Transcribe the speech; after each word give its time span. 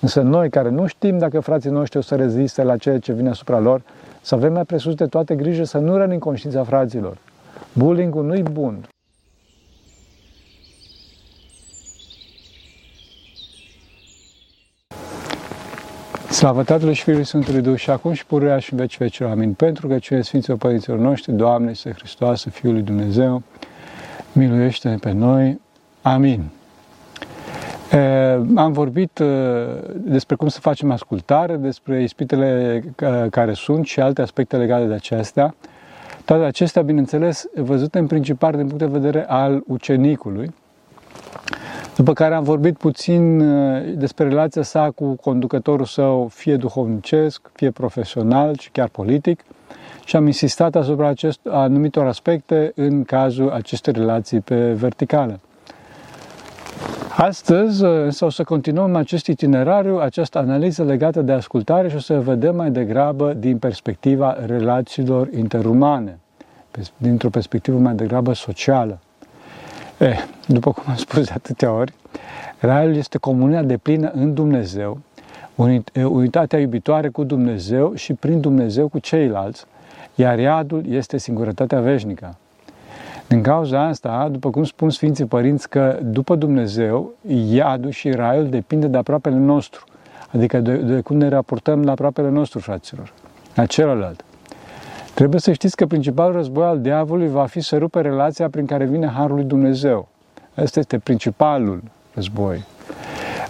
Însă 0.00 0.20
noi 0.20 0.50
care 0.50 0.68
nu 0.68 0.86
știm 0.86 1.18
dacă 1.18 1.40
frații 1.40 1.70
noștri 1.70 1.98
o 1.98 2.02
să 2.02 2.14
reziste 2.14 2.62
la 2.62 2.76
ceea 2.76 2.98
ce 2.98 3.12
vine 3.12 3.28
asupra 3.28 3.58
lor, 3.58 3.82
să 4.20 4.34
avem 4.34 4.52
mai 4.52 4.64
presus 4.64 4.94
de 4.94 5.06
toate 5.06 5.34
grijă 5.34 5.64
să 5.64 5.78
nu 5.78 5.96
rănim 5.96 6.18
conștiința 6.18 6.64
fraților. 6.64 7.16
Bullying-ul 7.72 8.24
nu-i 8.24 8.42
bun. 8.42 8.88
Slavă 16.30 16.62
Tatălui 16.62 16.94
și 16.94 17.02
Fiului 17.02 17.24
Sfântului 17.24 17.60
Duh 17.60 17.76
și 17.76 17.90
acum 17.90 18.12
și 18.12 18.26
pururea 18.26 18.58
și 18.58 18.72
în 18.72 18.78
veci 18.78 18.98
vecilor. 18.98 19.30
Amin. 19.30 19.52
Pentru 19.52 19.86
că 19.88 19.98
cine 19.98 20.22
Sfinților 20.22 20.58
Părinților 20.58 20.98
noștri, 20.98 21.32
Doamne, 21.32 21.74
să 21.74 21.90
Hristoasă, 21.90 22.50
Fiul 22.50 22.72
lui 22.72 22.82
Dumnezeu, 22.82 23.42
miluiește-ne 24.32 24.96
pe 24.96 25.12
noi. 25.12 25.60
Amin. 26.02 26.50
E, 27.92 27.98
am 28.54 28.72
vorbit 28.72 29.22
despre 29.94 30.36
cum 30.36 30.48
să 30.48 30.60
facem 30.60 30.90
ascultare, 30.90 31.56
despre 31.56 32.02
ispitele 32.02 32.82
care 33.30 33.52
sunt 33.52 33.86
și 33.86 34.00
alte 34.00 34.22
aspecte 34.22 34.56
legate 34.56 34.84
de 34.84 34.94
acestea. 34.94 35.54
Toate 36.24 36.44
acestea, 36.44 36.82
bineînțeles, 36.82 37.46
văzute 37.54 37.98
în 37.98 38.06
principal 38.06 38.52
din 38.52 38.66
punct 38.66 38.78
de 38.78 38.98
vedere 38.98 39.24
al 39.28 39.62
ucenicului, 39.66 40.54
după 41.96 42.12
care 42.12 42.34
am 42.34 42.42
vorbit 42.42 42.76
puțin 42.76 43.40
uh, 43.40 43.94
despre 43.96 44.28
relația 44.28 44.62
sa 44.62 44.90
cu 44.94 45.14
conducătorul 45.14 45.84
său, 45.84 46.28
fie 46.28 46.56
duhovnicesc, 46.56 47.50
fie 47.52 47.70
profesional 47.70 48.56
și 48.58 48.70
chiar 48.70 48.88
politic, 48.88 49.44
și 50.04 50.16
am 50.16 50.26
insistat 50.26 50.74
asupra 50.74 51.08
acest, 51.08 51.40
anumitor 51.48 52.06
aspecte 52.06 52.72
în 52.74 53.04
cazul 53.04 53.50
acestei 53.50 53.92
relații 53.92 54.40
pe 54.40 54.72
verticală. 54.72 55.40
Astăzi 57.22 57.84
uh, 57.84 57.90
însă 57.90 58.24
o 58.24 58.30
să 58.30 58.44
continuăm 58.44 58.96
acest 58.96 59.26
itinerariu, 59.26 59.98
această 59.98 60.38
analiză 60.38 60.84
legată 60.84 61.22
de 61.22 61.32
ascultare 61.32 61.88
și 61.88 61.96
o 61.96 61.98
să 61.98 62.20
vedem 62.20 62.56
mai 62.56 62.70
degrabă 62.70 63.32
din 63.32 63.58
perspectiva 63.58 64.36
relațiilor 64.46 65.28
interumane, 65.32 66.18
dintr-o 66.96 67.28
perspectivă 67.28 67.78
mai 67.78 67.94
degrabă 67.94 68.32
socială. 68.32 68.98
Eh, 69.98 70.24
după 70.46 70.72
cum 70.72 70.82
am 70.86 70.96
spus 71.06 71.26
de 71.26 71.32
atâtea 71.34 71.72
ori, 71.72 71.92
Raiul 72.58 72.96
este 72.96 73.18
comunia 73.18 73.62
de 73.62 73.76
plină 73.76 74.10
în 74.14 74.34
Dumnezeu, 74.34 74.98
unitatea 75.94 76.58
iubitoare 76.58 77.08
cu 77.08 77.24
Dumnezeu 77.24 77.94
și 77.94 78.14
prin 78.14 78.40
Dumnezeu 78.40 78.88
cu 78.88 78.98
ceilalți, 78.98 79.64
iar 80.14 80.38
iadul 80.38 80.84
este 80.88 81.16
singurătatea 81.16 81.80
veșnică. 81.80 82.36
Din 83.30 83.42
cauza 83.42 83.86
asta, 83.86 84.28
după 84.30 84.50
cum 84.50 84.64
spun 84.64 84.90
Sfinții 84.90 85.24
Părinți, 85.24 85.68
că 85.68 85.98
după 86.02 86.34
Dumnezeu, 86.34 87.12
iadul 87.26 87.90
și 87.90 88.10
raiul 88.10 88.48
depinde 88.48 88.86
de 88.86 88.96
aproapele 88.96 89.36
nostru, 89.36 89.84
adică 90.32 90.60
de, 90.60 90.76
de 90.76 91.00
cum 91.00 91.16
ne 91.16 91.28
raportăm 91.28 91.82
la 91.82 91.90
aproapele 91.90 92.28
nostru, 92.28 92.58
fraților, 92.58 93.12
la 93.54 93.66
celălalt. 93.66 94.24
Trebuie 95.14 95.40
să 95.40 95.52
știți 95.52 95.76
că 95.76 95.86
principalul 95.86 96.32
război 96.32 96.64
al 96.64 96.80
diavolului 96.80 97.30
va 97.30 97.46
fi 97.46 97.60
să 97.60 97.76
rupe 97.76 98.00
relația 98.00 98.48
prin 98.48 98.66
care 98.66 98.84
vine 98.84 99.06
Harul 99.06 99.34
lui 99.34 99.44
Dumnezeu. 99.44 100.08
Asta 100.54 100.78
este 100.78 100.98
principalul 100.98 101.82
război. 102.14 102.64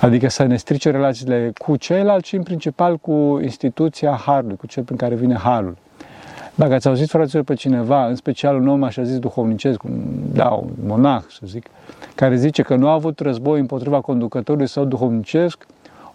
Adică 0.00 0.28
să 0.28 0.44
ne 0.44 0.56
strice 0.56 0.90
relațiile 0.90 1.52
cu 1.58 1.76
ceilalți 1.76 2.28
și 2.28 2.36
în 2.36 2.42
principal 2.42 2.96
cu 2.96 3.38
instituția 3.42 4.12
Harului, 4.12 4.56
cu 4.56 4.66
cel 4.66 4.82
prin 4.82 4.96
care 4.96 5.14
vine 5.14 5.34
Harul. 5.34 5.76
Dacă 6.54 6.74
ați 6.74 6.88
auzit, 6.88 7.08
fraților, 7.08 7.44
pe 7.44 7.54
cineva, 7.54 8.06
în 8.06 8.14
special 8.14 8.56
un 8.56 8.68
om, 8.68 8.82
așa 8.82 9.02
zis, 9.02 9.18
duhovnicesc, 9.18 9.82
un, 9.82 10.02
da, 10.32 10.48
un 10.48 10.70
monah, 10.86 11.22
să 11.30 11.40
zic, 11.44 11.66
care 12.14 12.36
zice 12.36 12.62
că 12.62 12.76
nu 12.76 12.88
a 12.88 12.92
avut 12.92 13.20
război 13.20 13.60
împotriva 13.60 14.00
conducătorului 14.00 14.68
sau 14.68 14.84
duhovnicesc, 14.84 15.66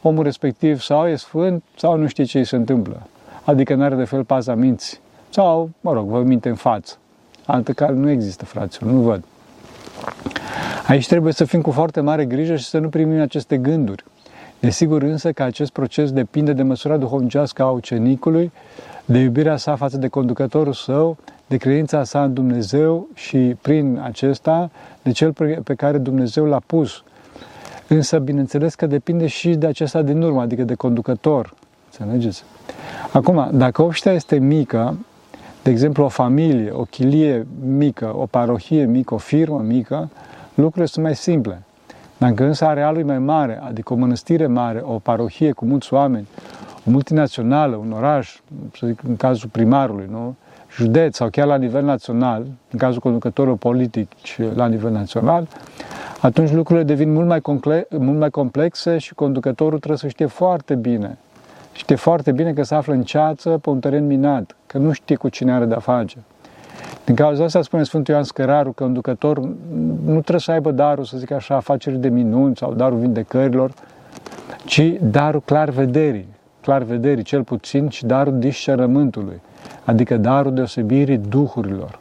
omul 0.01 0.23
respectiv 0.23 0.81
sau 0.81 1.07
e 1.07 1.15
sfânt 1.15 1.63
sau 1.75 1.97
nu 1.97 2.07
știe 2.07 2.23
ce 2.23 2.37
îi 2.37 2.45
se 2.45 2.55
întâmplă. 2.55 3.01
Adică 3.43 3.75
nu 3.75 3.83
are 3.83 3.95
de 3.95 4.03
fel 4.03 4.23
paza 4.23 4.55
minții. 4.55 4.97
Sau, 5.29 5.69
mă 5.81 5.93
rog, 5.93 6.07
vă 6.07 6.21
minte 6.21 6.49
în 6.49 6.55
față. 6.55 6.97
Altă 7.45 7.71
care 7.71 7.93
nu 7.93 8.09
există, 8.09 8.45
fraților, 8.45 8.91
nu 8.91 8.99
văd. 8.99 9.23
Aici 10.87 11.07
trebuie 11.07 11.33
să 11.33 11.45
fim 11.45 11.61
cu 11.61 11.71
foarte 11.71 11.99
mare 12.01 12.25
grijă 12.25 12.55
și 12.55 12.65
să 12.65 12.77
nu 12.77 12.89
primim 12.89 13.21
aceste 13.21 13.57
gânduri. 13.57 14.03
Desigur 14.59 15.01
însă 15.01 15.31
că 15.31 15.43
acest 15.43 15.71
proces 15.71 16.11
depinde 16.11 16.53
de 16.53 16.63
măsura 16.63 16.97
duhovnicească 16.97 17.63
a 17.63 17.69
ucenicului, 17.69 18.51
de 19.05 19.17
iubirea 19.17 19.57
sa 19.57 19.75
față 19.75 19.97
de 19.97 20.07
conducătorul 20.07 20.73
său, 20.73 21.17
de 21.47 21.57
credința 21.57 22.03
sa 22.03 22.23
în 22.23 22.33
Dumnezeu 22.33 23.07
și 23.13 23.55
prin 23.61 23.99
acesta 24.03 24.69
de 25.01 25.11
cel 25.11 25.33
pe 25.63 25.73
care 25.75 25.97
Dumnezeu 25.97 26.45
l-a 26.45 26.61
pus. 26.65 27.03
Însă, 27.87 28.17
bineînțeles 28.17 28.75
că 28.75 28.85
depinde 28.85 29.27
și 29.27 29.55
de 29.55 29.67
acesta 29.67 30.01
din 30.01 30.21
urmă, 30.21 30.41
adică 30.41 30.63
de 30.63 30.73
conducător. 30.73 31.53
Înțelegeți? 31.99 32.43
Acum, 33.11 33.49
dacă 33.53 33.81
obștea 33.81 34.13
este 34.13 34.37
mică, 34.37 34.97
de 35.63 35.69
exemplu, 35.69 36.03
o 36.03 36.07
familie, 36.07 36.71
o 36.71 36.83
chilie 36.83 37.47
mică, 37.65 38.13
o 38.17 38.25
parohie 38.25 38.85
mică, 38.85 39.13
o 39.13 39.17
firmă 39.17 39.59
mică, 39.59 40.09
lucrurile 40.53 40.85
sunt 40.85 41.05
mai 41.05 41.15
simple. 41.15 41.64
Dacă 42.17 42.43
însă 42.43 42.65
arealul 42.65 42.99
e 42.99 43.03
mai 43.03 43.19
mare, 43.19 43.61
adică 43.63 43.93
o 43.93 43.95
mănăstire 43.95 44.47
mare, 44.47 44.81
o 44.83 44.99
parohie 44.99 45.51
cu 45.51 45.65
mulți 45.65 45.93
oameni, 45.93 46.27
o 46.87 46.91
multinațională, 46.91 47.75
un 47.75 47.91
oraș, 47.91 48.39
să 48.77 48.87
zic 48.87 48.99
în 49.07 49.15
cazul 49.15 49.49
primarului, 49.49 50.07
nu? 50.09 50.35
județ 50.75 51.15
sau 51.15 51.29
chiar 51.29 51.47
la 51.47 51.55
nivel 51.55 51.83
național, 51.83 52.45
în 52.71 52.79
cazul 52.79 52.99
conducătorilor 52.99 53.57
politici 53.57 54.39
la 54.55 54.67
nivel 54.67 54.91
național, 54.91 55.47
atunci 56.21 56.51
lucrurile 56.51 56.85
devin 56.85 57.13
mult 57.13 57.27
mai, 57.27 57.41
comple- 57.41 57.87
mult 57.89 58.19
mai 58.19 58.29
complexe 58.29 58.97
și 58.97 59.13
conducătorul 59.13 59.77
trebuie 59.77 59.97
să 59.97 60.07
știe 60.07 60.25
foarte 60.25 60.75
bine. 60.75 61.17
Știe 61.71 61.95
foarte 61.95 62.31
bine 62.31 62.53
că 62.53 62.63
se 62.63 62.75
află 62.75 62.93
în 62.93 63.03
ceață 63.03 63.49
pe 63.49 63.69
un 63.69 63.79
teren 63.79 64.07
minat, 64.07 64.55
că 64.67 64.77
nu 64.77 64.91
știe 64.91 65.15
cu 65.15 65.29
cine 65.29 65.53
are 65.53 65.65
de-a 65.65 65.79
face. 65.79 66.17
Din 67.05 67.15
cauza 67.15 67.43
asta 67.43 67.61
spune 67.61 67.83
Sfântul 67.83 68.13
Ioan 68.13 68.25
Scăraru 68.25 68.71
că 68.71 68.83
un 68.83 68.93
ducător 68.93 69.39
nu 70.05 70.19
trebuie 70.19 70.39
să 70.39 70.51
aibă 70.51 70.71
darul, 70.71 71.03
să 71.03 71.17
zic 71.17 71.31
așa, 71.31 71.55
afaceri 71.55 71.97
de 71.97 72.09
minuni 72.09 72.55
sau 72.55 72.73
darul 72.73 72.97
vindecărilor, 72.97 73.71
ci 74.65 74.93
darul 75.01 75.41
clar 75.41 75.69
vederii, 75.69 76.27
clar 76.61 76.81
vederii 76.83 77.23
cel 77.23 77.43
puțin 77.43 77.89
și 77.89 78.05
darul 78.05 78.39
discernământului, 78.39 79.41
adică 79.83 80.17
darul 80.17 80.53
deosebirii 80.53 81.17
duhurilor. 81.17 81.99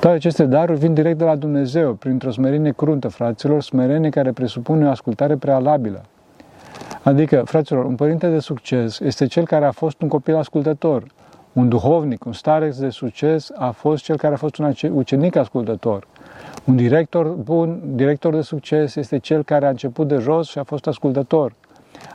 Toate 0.00 0.16
aceste 0.16 0.44
daruri 0.44 0.78
vin 0.78 0.94
direct 0.94 1.18
de 1.18 1.24
la 1.24 1.36
Dumnezeu, 1.36 1.92
printr-o 1.92 2.30
smerenie 2.30 2.72
cruntă, 2.72 3.08
fraților, 3.08 3.62
smerenie 3.62 4.10
care 4.10 4.32
presupune 4.32 4.86
o 4.86 4.90
ascultare 4.90 5.36
prealabilă. 5.36 6.02
Adică, 7.02 7.42
fraților, 7.44 7.84
un 7.84 7.94
părinte 7.94 8.28
de 8.28 8.38
succes 8.38 9.00
este 9.00 9.26
cel 9.26 9.44
care 9.44 9.64
a 9.64 9.70
fost 9.70 10.02
un 10.02 10.08
copil 10.08 10.36
ascultător, 10.36 11.04
un 11.56 11.68
duhovnic, 11.68 12.24
un 12.24 12.32
starex 12.32 12.78
de 12.78 12.88
succes 12.88 13.50
a 13.54 13.70
fost 13.70 14.04
cel 14.04 14.16
care 14.16 14.34
a 14.34 14.36
fost 14.36 14.56
un 14.58 14.72
ucenic 14.92 15.36
ascultător. 15.36 16.06
Un 16.64 16.76
director 16.76 17.26
bun, 17.26 17.80
director 17.94 18.34
de 18.34 18.40
succes 18.40 18.96
este 18.96 19.18
cel 19.18 19.44
care 19.44 19.66
a 19.66 19.68
început 19.68 20.08
de 20.08 20.16
jos 20.16 20.48
și 20.48 20.58
a 20.58 20.62
fost 20.62 20.86
ascultător. 20.86 21.54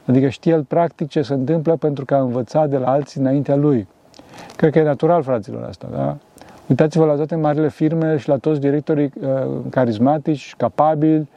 Adică 0.06 0.28
știe 0.30 0.52
el 0.52 0.64
practic 0.64 1.08
ce 1.08 1.22
se 1.22 1.34
întâmplă 1.34 1.76
pentru 1.76 2.06
că 2.06 2.16
a 2.16 2.20
învățat 2.20 2.70
de 2.70 2.78
la 2.78 2.92
alții 2.92 3.20
înaintea 3.20 3.56
lui. 3.56 3.88
Cred 4.56 4.72
că 4.72 4.80
e 4.80 4.84
natural, 4.84 5.24
fraților, 5.24 5.64
asta, 5.64 5.88
da? 5.92 6.18
Uitați-vă 6.68 7.06
la 7.06 7.16
toate 7.16 7.36
marile 7.36 7.70
firme 7.70 8.18
și 8.18 8.30
la 8.30 8.38
toți 8.38 8.60
directorii 8.60 9.12
uh, 9.22 9.28
carismatici, 9.70 10.54
capabili, 10.58 11.30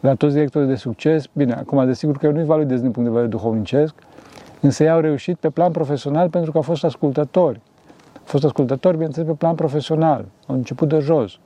la 0.00 0.14
toți 0.14 0.34
directorii 0.34 0.68
de 0.68 0.74
succes. 0.74 1.24
Bine, 1.32 1.52
acum, 1.52 1.86
desigur 1.86 2.16
că 2.16 2.26
eu 2.26 2.32
nu-i 2.32 2.44
validez 2.44 2.80
din 2.80 2.90
punct 2.90 3.08
de 3.08 3.14
vedere 3.14 3.30
duhovnicesc, 3.36 3.94
Însă 4.60 4.82
ei 4.82 4.90
au 4.90 5.00
reușit 5.00 5.36
pe 5.36 5.50
plan 5.50 5.70
profesional 5.70 6.28
pentru 6.28 6.50
că 6.50 6.56
au 6.56 6.62
fost 6.62 6.84
ascultători. 6.84 7.60
Au 8.14 8.22
fost 8.24 8.44
ascultători, 8.44 8.94
bineînțeles, 8.94 9.28
pe 9.28 9.34
plan 9.34 9.54
profesional. 9.54 10.24
Au 10.46 10.54
început 10.54 10.88
de 10.88 10.98
jos. 10.98 11.38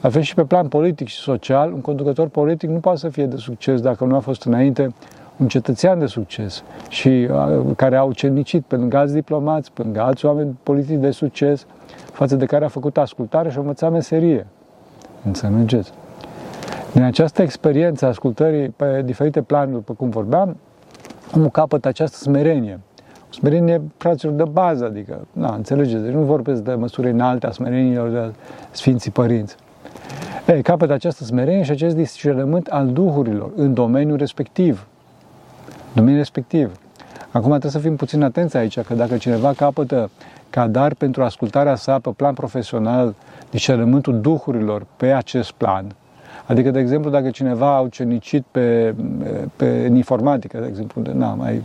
La 0.00 0.08
fel 0.08 0.22
și 0.22 0.34
pe 0.34 0.44
plan 0.44 0.68
politic 0.68 1.06
și 1.06 1.16
social, 1.16 1.72
un 1.72 1.80
conducător 1.80 2.28
politic 2.28 2.70
nu 2.70 2.78
poate 2.78 2.98
să 2.98 3.08
fie 3.08 3.26
de 3.26 3.36
succes 3.36 3.80
dacă 3.80 4.04
nu 4.04 4.14
a 4.14 4.18
fost 4.18 4.44
înainte 4.44 4.94
un 5.36 5.48
cetățean 5.48 5.98
de 5.98 6.06
succes 6.06 6.62
și 6.88 7.28
care 7.76 7.96
a 7.96 8.02
ucenicit 8.02 8.64
pe 8.64 8.76
lângă 8.76 8.96
alți 8.96 9.14
diplomați, 9.14 9.72
pe 9.72 9.82
lângă 9.82 10.00
alți 10.00 10.26
oameni 10.26 10.58
politici 10.62 11.00
de 11.00 11.10
succes, 11.10 11.66
față 12.12 12.36
de 12.36 12.46
care 12.46 12.64
a 12.64 12.68
făcut 12.68 12.96
ascultare 12.96 13.50
și 13.50 13.56
a 13.56 13.60
învățat 13.60 13.92
meserie. 13.92 14.46
Înțelegeți? 15.24 15.92
Din 16.92 17.02
această 17.02 17.42
experiență 17.42 18.04
a 18.04 18.08
ascultării 18.08 18.68
pe 18.68 19.02
diferite 19.04 19.42
planuri, 19.42 19.72
după 19.72 19.92
cum 19.92 20.08
vorbeam, 20.08 20.56
omul 21.34 21.50
capătă 21.50 21.88
această 21.88 22.16
smerenie. 22.16 22.80
O 23.30 23.32
smerenie, 23.32 23.82
fraților, 23.96 24.34
de 24.34 24.44
bază, 24.44 24.84
adică, 24.84 25.26
na, 25.32 25.54
înțelegeți, 25.54 26.02
deci 26.02 26.12
nu 26.12 26.20
vorbesc 26.20 26.62
de 26.62 26.74
măsuri 26.74 27.10
înalte 27.10 27.46
a 27.46 27.50
smereniilor 27.50 28.08
de 28.08 28.34
Sfinții 28.70 29.10
Părinți. 29.10 29.56
Ei, 30.46 30.62
capătă 30.62 30.92
această 30.92 31.24
smerenie 31.24 31.62
și 31.62 31.70
acest 31.70 31.96
discernământ 31.96 32.66
al 32.66 32.86
duhurilor 32.92 33.50
în 33.56 33.74
domeniul 33.74 34.16
respectiv. 34.16 34.86
Domeniul 35.92 36.18
respectiv. 36.18 36.78
Acum 37.30 37.48
trebuie 37.48 37.70
să 37.70 37.78
fim 37.78 37.96
puțin 37.96 38.22
atenți 38.22 38.56
aici, 38.56 38.80
că 38.80 38.94
dacă 38.94 39.16
cineva 39.16 39.52
capătă 39.52 40.10
ca 40.50 40.66
dar 40.66 40.94
pentru 40.94 41.22
ascultarea 41.22 41.74
sa 41.74 41.98
pe 41.98 42.10
plan 42.16 42.34
profesional 42.34 43.14
discernământul 43.50 44.20
duhurilor 44.20 44.86
pe 44.96 45.12
acest 45.12 45.50
plan, 45.50 45.94
Adică, 46.46 46.70
de 46.70 46.78
exemplu, 46.78 47.10
dacă 47.10 47.30
cineva 47.30 47.76
a 47.76 47.80
ucenicit 47.80 48.44
pe, 48.50 48.94
pe 49.56 49.86
în 49.86 49.94
informatică, 49.94 50.58
de 50.58 50.66
exemplu, 50.66 51.02
de, 51.02 51.12
na, 51.12 51.34
mai, 51.34 51.62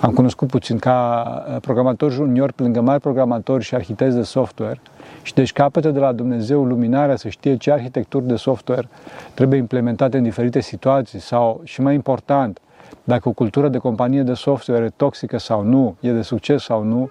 am 0.00 0.12
cunoscut 0.12 0.48
puțin 0.48 0.78
ca 0.78 1.22
programator 1.60 2.12
junior, 2.12 2.52
pe 2.52 2.62
lângă 2.62 2.80
mari 2.80 3.00
programatori 3.00 3.64
și 3.64 3.74
arhitecți 3.74 4.16
de 4.16 4.22
software, 4.22 4.80
și 5.22 5.34
deci 5.34 5.52
capătă 5.52 5.90
de 5.90 5.98
la 5.98 6.12
Dumnezeu 6.12 6.64
luminarea 6.64 7.16
să 7.16 7.28
știe 7.28 7.56
ce 7.56 7.72
arhitecturi 7.72 8.26
de 8.26 8.36
software 8.36 8.88
trebuie 9.34 9.58
implementate 9.58 10.16
în 10.16 10.22
diferite 10.22 10.60
situații 10.60 11.18
sau, 11.18 11.60
și 11.64 11.80
mai 11.80 11.94
important, 11.94 12.58
dacă 13.04 13.28
o 13.28 13.32
cultură 13.32 13.68
de 13.68 13.78
companie 13.78 14.22
de 14.22 14.34
software 14.34 14.84
e 14.84 14.92
toxică 14.96 15.38
sau 15.38 15.62
nu, 15.62 15.96
e 16.00 16.12
de 16.12 16.22
succes 16.22 16.62
sau 16.62 16.82
nu, 16.82 17.10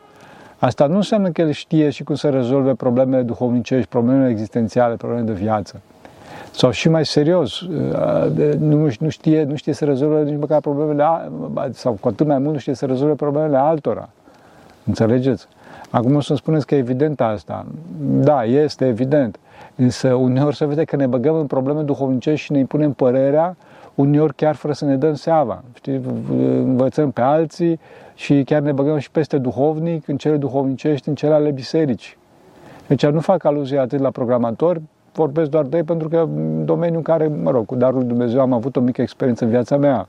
asta 0.58 0.86
nu 0.86 0.96
înseamnă 0.96 1.30
că 1.30 1.42
el 1.42 1.52
știe 1.52 1.90
și 1.90 2.04
cum 2.04 2.16
să 2.16 2.30
rezolve 2.30 2.74
problemele 2.74 3.22
duhovnicești, 3.22 3.90
problemele 3.90 4.30
existențiale, 4.30 4.96
problemele 4.96 5.32
de 5.32 5.40
viață. 5.40 5.82
Sau 6.56 6.72
și 6.72 6.90
mai 6.90 7.06
serios, 7.06 7.62
uh, 7.62 8.54
nu, 8.58 8.90
nu, 9.00 9.10
știe, 9.10 9.44
nu 9.44 9.56
știe 9.56 9.74
să 9.74 9.86
rezolve 9.86 10.24
nici 10.24 10.40
măcar 10.40 10.60
problemele, 10.60 11.32
sau 11.72 11.98
cu 12.00 12.08
atât 12.08 12.28
mai 12.28 12.38
mult 12.38 12.54
nu 12.54 12.60
știe 12.60 12.74
să 12.74 12.86
rezolve 12.86 13.14
problemele 13.14 13.58
altora. 13.58 14.10
Înțelegeți? 14.86 15.48
Acum 15.90 16.16
o 16.16 16.20
să 16.20 16.36
spuneți 16.36 16.66
că 16.66 16.76
e 16.76 16.78
evident 16.78 17.22
asta. 17.22 17.66
Da, 18.00 18.44
este 18.44 18.88
evident. 18.88 19.40
Însă 19.76 20.14
uneori 20.14 20.56
se 20.56 20.66
vede 20.66 20.84
că 20.84 20.96
ne 20.96 21.08
băgăm 21.08 21.36
în 21.36 21.46
probleme 21.46 21.82
duhovnicești 21.82 22.46
și 22.46 22.52
ne 22.52 22.60
impunem 22.60 22.92
părerea, 22.92 23.56
uneori 23.96 24.36
chiar 24.36 24.56
fără 24.56 24.74
să 24.74 24.86
ne 24.86 24.96
dăm 24.96 25.14
seama. 25.14 25.64
Știi, 25.74 26.02
învățăm 26.58 27.12
pe 27.12 27.22
alții 27.22 27.80
și 28.16 28.44
chiar 28.44 28.62
ne 28.62 28.72
băgăm 28.72 28.98
și 28.98 29.12
peste 29.12 29.38
duhovnic, 29.38 30.08
în 30.08 30.18
cele 30.18 30.38
duhovnicești, 30.38 31.10
în 31.10 31.16
cele 31.16 31.34
ale 31.34 31.52
bisericii. 31.52 32.18
Deci 32.88 33.06
nu 33.06 33.20
fac 33.20 33.44
aluzie 33.44 33.80
atât 33.80 34.00
la 34.00 34.10
programatori, 34.10 34.82
vorbesc 35.14 35.50
doar 35.50 35.66
de 35.66 35.78
ei 35.78 35.84
pentru 35.84 36.10
că 36.10 36.18
în 36.36 36.66
domeniul 36.66 36.98
în 36.98 37.04
care, 37.04 37.28
mă 37.28 37.52
rog, 37.52 37.66
cu 37.66 37.76
darul 37.76 38.06
Dumnezeu 38.06 38.42
am 38.42 38.54
avut 38.54 38.76
o 38.76 38.80
mică 38.80 39.02
experiență 39.02 39.44
în 39.44 39.50
viața 39.50 39.78
mea 39.78 40.08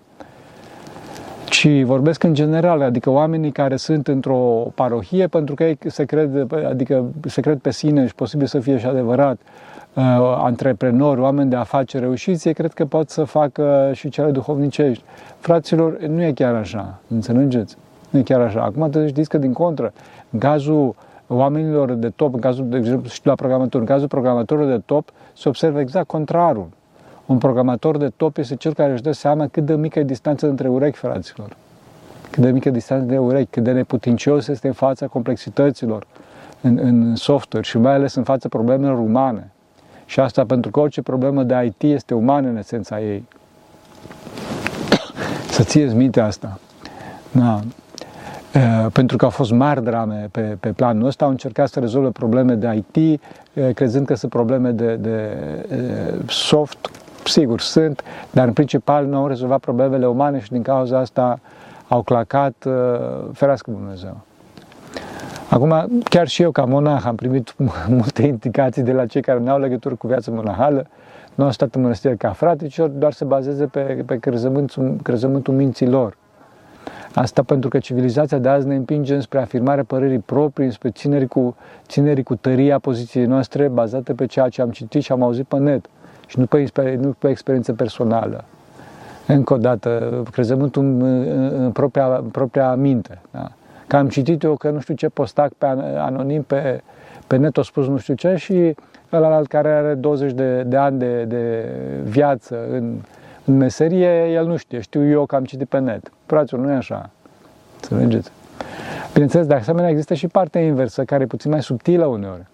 ci 1.55 1.83
vorbesc 1.83 2.23
în 2.23 2.35
general, 2.35 2.83
adică 2.83 3.11
oamenii 3.11 3.53
care 3.53 3.77
sunt 3.77 4.09
într-o 4.09 4.67
parohie 4.75 5.27
pentru 5.27 5.55
că 5.55 5.65
ei 5.65 5.79
se 5.87 6.05
cred, 6.05 6.53
adică 6.69 7.05
se 7.27 7.41
cred 7.41 7.59
pe 7.59 7.71
sine 7.71 8.06
și 8.06 8.15
posibil 8.15 8.47
să 8.47 8.59
fie 8.59 8.79
și 8.79 8.87
adevărat 8.87 9.39
uh, 9.95 10.03
antreprenori, 10.37 11.21
oameni 11.21 11.51
de 11.51 11.56
afaceri 11.56 12.03
reușiți, 12.03 12.49
ei 12.49 12.55
cred 12.55 12.73
că 12.73 12.85
pot 12.85 13.11
să 13.11 13.25
facă 13.25 13.91
și 13.93 14.09
cele 14.09 14.31
duhovnicești. 14.31 15.05
Fraților, 15.39 15.99
nu 15.99 16.23
e 16.23 16.33
chiar 16.33 16.55
așa, 16.55 17.01
înțelegeți? 17.09 17.77
Nu 18.11 18.19
e 18.19 18.23
chiar 18.23 18.41
așa. 18.41 18.61
Acum 18.61 18.91
trebuie 18.91 19.11
știți 19.11 19.29
că 19.29 19.39
din 19.39 19.53
contră, 19.53 19.93
în 20.31 20.39
cazul 20.39 20.95
oamenilor 21.34 21.92
de 21.92 22.08
top, 22.08 22.34
în 22.34 22.40
cazul, 22.40 22.69
de 22.69 22.76
exemplu, 22.76 23.08
și 23.08 23.20
la 23.22 23.34
programator, 23.34 23.81
în 23.81 23.86
cazul 23.86 24.08
programatorilor 24.08 24.70
de 24.70 24.82
top, 24.86 25.12
se 25.36 25.48
observă 25.48 25.81
exact 25.81 26.06
contrarul. 26.06 26.69
Un 27.26 27.38
programator 27.38 27.96
de 27.96 28.08
top 28.16 28.36
este 28.36 28.56
cel 28.56 28.75
care 28.75 28.92
își 28.92 29.02
dă 29.02 29.12
seama 29.12 29.46
cât 29.46 29.64
de 29.64 29.75
mică 29.75 29.98
e 29.98 30.02
distanța 30.02 30.46
între 30.46 30.69
urechi, 30.69 30.96
fraților. 30.96 31.56
Cât 32.31 32.42
de 32.42 32.50
mică 32.50 32.70
distanța 32.70 33.04
de 33.04 33.19
urechi, 33.19 33.50
cât 33.50 33.62
de 33.62 33.72
neputincios 33.72 34.48
este 34.48 34.66
în 34.66 34.72
fața 34.72 35.06
complexităților 35.06 36.06
în, 36.60 36.78
în 36.82 37.16
software 37.16 37.66
și 37.66 37.78
mai 37.78 37.92
ales 37.92 38.14
în 38.14 38.22
fața 38.22 38.48
problemelor 38.48 38.98
umane. 38.98 39.50
Și 40.06 40.20
asta 40.20 40.44
pentru 40.44 40.70
că 40.70 40.81
orice 40.81 41.02
problemă 41.02 41.42
de 41.42 41.64
IT 41.64 41.82
este 41.82 42.14
umană 42.14 42.48
în 42.48 42.56
esența 42.56 43.00
ei. 43.00 43.25
Să 45.50 45.62
țineți 45.62 45.94
minte 45.94 46.20
asta. 46.20 46.58
Da. 47.31 47.60
Pentru 48.93 49.17
că 49.17 49.25
au 49.25 49.31
fost 49.31 49.51
mari 49.51 49.85
drame 49.85 50.29
pe, 50.31 50.56
pe 50.61 50.69
planul 50.69 51.06
ăsta, 51.06 51.25
au 51.25 51.31
încercat 51.31 51.69
să 51.69 51.81
rezolve 51.81 52.11
probleme 52.11 52.55
de 52.55 52.85
IT, 52.95 53.21
crezând 53.75 54.06
că 54.06 54.15
sunt 54.15 54.31
probleme 54.31 54.71
de, 54.71 54.95
de 54.95 55.39
soft, 56.27 56.91
sigur 57.25 57.61
sunt, 57.61 58.03
dar 58.31 58.47
în 58.47 58.53
principal 58.53 59.06
nu 59.06 59.17
au 59.17 59.27
rezolvat 59.27 59.61
problemele 59.61 60.06
umane 60.06 60.41
și 60.41 60.51
din 60.51 60.62
cauza 60.62 60.99
asta 60.99 61.41
au 61.89 62.03
clacat, 62.03 62.55
uh, 62.67 62.73
ferească 63.33 63.71
Dumnezeu. 63.71 64.21
Acum, 65.51 66.03
chiar 66.09 66.29
și 66.29 66.43
eu 66.43 66.51
ca 66.51 66.65
monah 66.65 67.03
am 67.06 67.15
primit 67.15 67.55
multe 67.89 68.27
indicații 68.27 68.83
de 68.83 68.93
la 68.93 69.06
cei 69.06 69.23
care 69.23 69.39
nu 69.39 69.51
au 69.51 69.59
legătură 69.59 69.95
cu 69.95 70.06
viața 70.06 70.31
monahală, 70.33 70.87
nu 71.35 71.45
au 71.45 71.51
stat 71.51 71.75
în 71.75 71.81
mănăstire 71.81 72.15
ca 72.15 72.31
frate, 72.31 72.67
ci 72.67 72.81
doar 72.91 73.12
se 73.12 73.25
bazeze 73.25 73.67
pe, 73.67 74.03
pe 74.06 74.19
crezământul, 74.19 74.97
crezământul 75.03 75.55
minții 75.55 75.89
lor. 75.89 76.17
Asta 77.14 77.42
pentru 77.42 77.69
că 77.69 77.78
civilizația 77.78 78.38
de 78.38 78.48
azi 78.48 78.66
ne 78.66 78.75
împinge 78.75 79.20
spre 79.20 79.40
afirmarea 79.40 79.84
părerii 79.84 80.19
proprii, 80.19 80.72
spre 80.72 80.90
ținerii 80.90 81.26
cu, 81.26 81.56
ținerii 81.86 82.22
cu 82.22 82.34
tăria 82.34 82.78
poziției 82.78 83.25
noastre 83.25 83.69
bazate 83.69 84.12
pe 84.12 84.26
ceea 84.26 84.48
ce 84.48 84.62
am 84.62 84.70
citit 84.70 85.02
și 85.02 85.12
am 85.12 85.22
auzit 85.22 85.46
pe 85.46 85.58
net 85.58 85.86
și 86.26 86.38
nu 86.38 86.46
pe, 86.46 86.98
nu 87.00 87.14
pe 87.19 87.28
experiență 87.28 87.72
personală. 87.72 88.44
Încă 89.26 89.54
o 89.54 89.56
dată, 89.56 90.22
crezământul 90.32 90.82
în, 90.82 91.02
în, 91.62 91.70
propria, 91.72 92.16
în 92.16 92.28
propria 92.28 92.75
minte. 92.75 93.20
Da? 93.31 93.50
Că 93.86 93.96
am 93.96 94.08
citit 94.08 94.42
eu 94.42 94.56
că 94.56 94.70
nu 94.70 94.81
știu 94.81 94.94
ce 94.94 95.08
postac 95.08 95.52
pe 95.52 95.66
anonim 95.98 96.42
pe, 96.42 96.82
pe 97.26 97.36
net, 97.36 97.56
a 97.56 97.62
spus 97.62 97.88
nu 97.88 97.96
știu 97.96 98.14
ce 98.14 98.34
și 98.34 98.75
ăla 99.12 99.42
care 99.48 99.69
are 99.69 99.94
20 99.94 100.32
de, 100.32 100.62
de 100.62 100.76
ani 100.76 100.98
de, 100.98 101.25
de 101.25 101.69
viață 102.02 102.66
în, 102.70 103.00
în 103.44 103.56
meserie, 103.56 104.31
el 104.32 104.46
nu 104.46 104.56
știe, 104.56 104.81
știu 104.81 105.08
eu 105.08 105.26
că 105.26 105.36
am 105.36 105.44
citit 105.44 105.69
pe 105.69 105.78
net. 105.78 106.12
Fraților, 106.26 106.65
nu 106.65 106.71
e 106.71 106.75
așa. 106.75 107.11
Înțelegeți? 107.81 108.31
Bineînțeles, 109.12 109.47
de 109.47 109.55
asemenea, 109.55 109.91
există 109.91 110.15
și 110.15 110.26
partea 110.26 110.61
inversă, 110.61 111.05
care 111.05 111.23
e 111.23 111.26
puțin 111.26 111.50
mai 111.50 111.62
subtilă 111.62 112.05
uneori. 112.05 112.47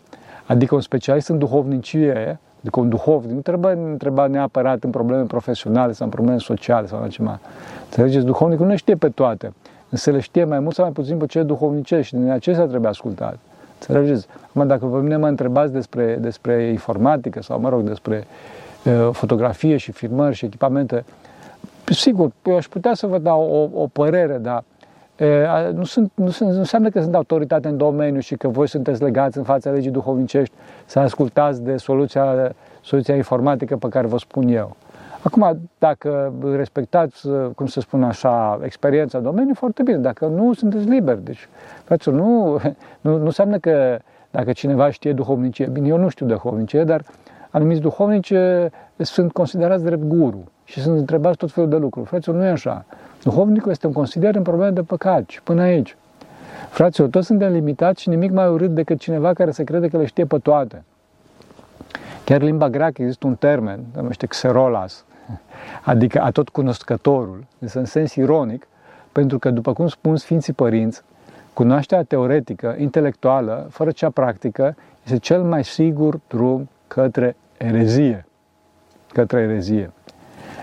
Adică 0.46 0.74
un 0.74 0.80
specialist 0.80 1.28
în 1.28 1.38
duhovnicie 1.38 2.38
Adică 2.60 2.80
un 2.80 2.88
duhovnic 2.88 3.34
nu 3.34 3.40
trebuie 3.40 3.72
întreba 3.72 4.26
neapărat 4.26 4.84
în 4.84 4.90
probleme 4.90 5.22
profesionale 5.22 5.92
sau 5.92 6.06
în 6.06 6.12
probleme 6.12 6.38
sociale 6.38 6.86
sau 6.86 7.06
ceva. 7.06 7.40
Înțelegeți? 7.84 8.24
Duhovnicul 8.24 8.66
nu 8.66 8.76
știe 8.76 8.94
pe 8.94 9.08
toate, 9.08 9.52
însă 9.88 10.10
le 10.10 10.20
știe 10.20 10.44
mai 10.44 10.60
mult 10.60 10.74
sau 10.74 10.84
mai 10.84 10.92
puțin 10.92 11.16
pe 11.16 11.26
ce 11.26 11.42
duhovnicești 11.42 12.06
și 12.06 12.14
din 12.14 12.30
acestea 12.30 12.66
trebuie 12.66 12.90
ascultat. 12.90 13.38
Înțelegeți? 13.78 14.26
Acum, 14.48 14.66
dacă 14.66 14.86
vă 14.86 15.00
mine 15.00 15.16
mă 15.16 15.28
întrebați 15.28 15.72
despre, 15.72 16.16
despre 16.20 16.62
informatică 16.62 17.42
sau, 17.42 17.60
mă 17.60 17.68
rog, 17.68 17.80
despre 17.80 18.26
uh, 18.84 19.08
fotografie 19.12 19.76
și 19.76 19.92
filmări 19.92 20.34
și 20.34 20.44
echipamente, 20.44 21.04
sigur, 21.94 22.30
eu 22.44 22.56
aș 22.56 22.66
putea 22.66 22.94
să 22.94 23.06
vă 23.06 23.18
dau 23.18 23.70
o, 23.74 23.82
o 23.82 23.86
părere, 23.86 24.38
dar 24.38 24.64
nu, 25.72 25.84
sunt, 25.84 26.10
nu, 26.14 26.30
sunt, 26.30 26.50
nu 26.50 26.58
înseamnă 26.58 26.88
că 26.88 27.00
sunt 27.00 27.14
autoritate 27.14 27.68
în 27.68 27.76
domeniu 27.76 28.20
și 28.20 28.36
că 28.36 28.48
voi 28.48 28.68
sunteți 28.68 29.02
legați 29.02 29.38
în 29.38 29.44
fața 29.44 29.70
legii 29.70 29.90
duhovnicești 29.90 30.54
să 30.86 30.98
ascultați 30.98 31.62
de 31.62 31.76
soluția, 31.76 32.52
soluția 32.82 33.14
informatică 33.14 33.76
pe 33.76 33.88
care 33.88 34.06
vă 34.06 34.18
spun 34.18 34.48
eu. 34.48 34.76
Acum, 35.22 35.58
dacă 35.78 36.32
respectați, 36.56 37.28
cum 37.54 37.66
să 37.66 37.80
spun 37.80 38.02
așa, 38.02 38.60
experiența 38.62 39.18
în 39.18 39.24
domeniu, 39.24 39.54
foarte 39.54 39.82
bine. 39.82 39.96
Dacă 39.96 40.26
nu, 40.26 40.52
sunteți 40.52 40.84
liberi. 40.84 41.24
Deci, 41.24 41.48
frate, 41.84 42.10
nu, 42.10 42.60
nu, 43.00 43.16
nu 43.16 43.24
înseamnă 43.24 43.58
că 43.58 43.98
dacă 44.30 44.52
cineva 44.52 44.90
știe 44.90 45.12
duhovnicie, 45.12 45.66
bine, 45.66 45.88
eu 45.88 45.96
nu 45.96 46.08
știu 46.08 46.26
duhovnicie, 46.26 46.84
dar 46.84 47.02
anumiți 47.50 47.80
duhovnici 47.80 48.32
sunt 48.96 49.32
considerați 49.32 49.84
drept 49.84 50.04
guru 50.04 50.44
și 50.70 50.80
sunt 50.80 50.98
întrebați 50.98 51.36
tot 51.36 51.50
felul 51.50 51.68
de 51.68 51.76
lucruri. 51.76 52.08
Fraților, 52.08 52.36
nu 52.36 52.44
e 52.44 52.48
așa. 52.48 52.84
Duhovnicul 53.22 53.70
este 53.70 53.86
un 53.86 53.92
consilier 53.92 54.34
în 54.34 54.42
probleme 54.42 54.70
de 54.70 54.82
păcat 54.82 55.28
și 55.28 55.42
până 55.42 55.62
aici. 55.62 55.96
Fraților, 56.68 57.08
toți 57.08 57.26
suntem 57.26 57.52
limitați 57.52 58.02
și 58.02 58.08
nimic 58.08 58.30
mai 58.30 58.48
urât 58.48 58.74
decât 58.74 58.98
cineva 58.98 59.32
care 59.32 59.50
se 59.50 59.64
crede 59.64 59.88
că 59.88 59.96
le 59.96 60.06
știe 60.06 60.24
pe 60.24 60.38
toate. 60.38 60.84
Chiar 62.24 62.40
limba 62.40 62.68
greacă 62.68 63.02
există 63.02 63.26
un 63.26 63.34
termen, 63.34 63.80
numește 63.96 64.26
xerolas, 64.26 65.04
adică 65.82 66.20
atot 66.20 66.48
cunoscătorul, 66.48 67.44
este 67.58 67.78
în 67.78 67.84
sens 67.84 68.14
ironic, 68.14 68.66
pentru 69.12 69.38
că, 69.38 69.50
după 69.50 69.72
cum 69.72 69.88
spun 69.88 70.16
Sfinții 70.16 70.52
Părinți, 70.52 71.02
cunoașterea 71.52 72.04
teoretică, 72.04 72.74
intelectuală, 72.78 73.66
fără 73.70 73.90
cea 73.90 74.10
practică, 74.10 74.76
este 75.04 75.16
cel 75.16 75.42
mai 75.42 75.64
sigur 75.64 76.20
drum 76.28 76.68
către 76.86 77.36
erezie. 77.56 78.26
Către 79.12 79.40
erezie. 79.40 79.90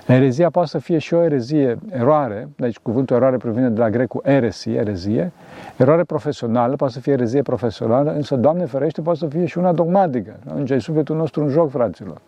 Erezia 0.07 0.49
poate 0.49 0.69
să 0.69 0.77
fie 0.77 0.97
și 0.97 1.13
o 1.13 1.23
erezie, 1.23 1.77
eroare, 1.89 2.49
deci 2.55 2.77
cuvântul 2.77 3.15
eroare 3.15 3.37
provine 3.37 3.69
de 3.69 3.79
la 3.79 3.89
grecul 3.89 4.21
eresi, 4.25 4.69
erezie, 4.69 5.31
eroare 5.77 6.03
profesională, 6.03 6.75
poate 6.75 6.93
să 6.93 6.99
fie 6.99 7.13
erezie 7.13 7.41
profesională, 7.41 8.13
însă, 8.13 8.35
Doamne 8.35 8.65
ferește, 8.65 9.01
poate 9.01 9.19
să 9.19 9.27
fie 9.27 9.45
și 9.45 9.57
una 9.57 9.71
dogmatică. 9.71 10.35
Atunci 10.49 10.71
ai 10.71 10.81
sufletul 10.81 11.15
nostru 11.15 11.43
în 11.43 11.49
joc, 11.49 11.69
fraților. 11.69 12.21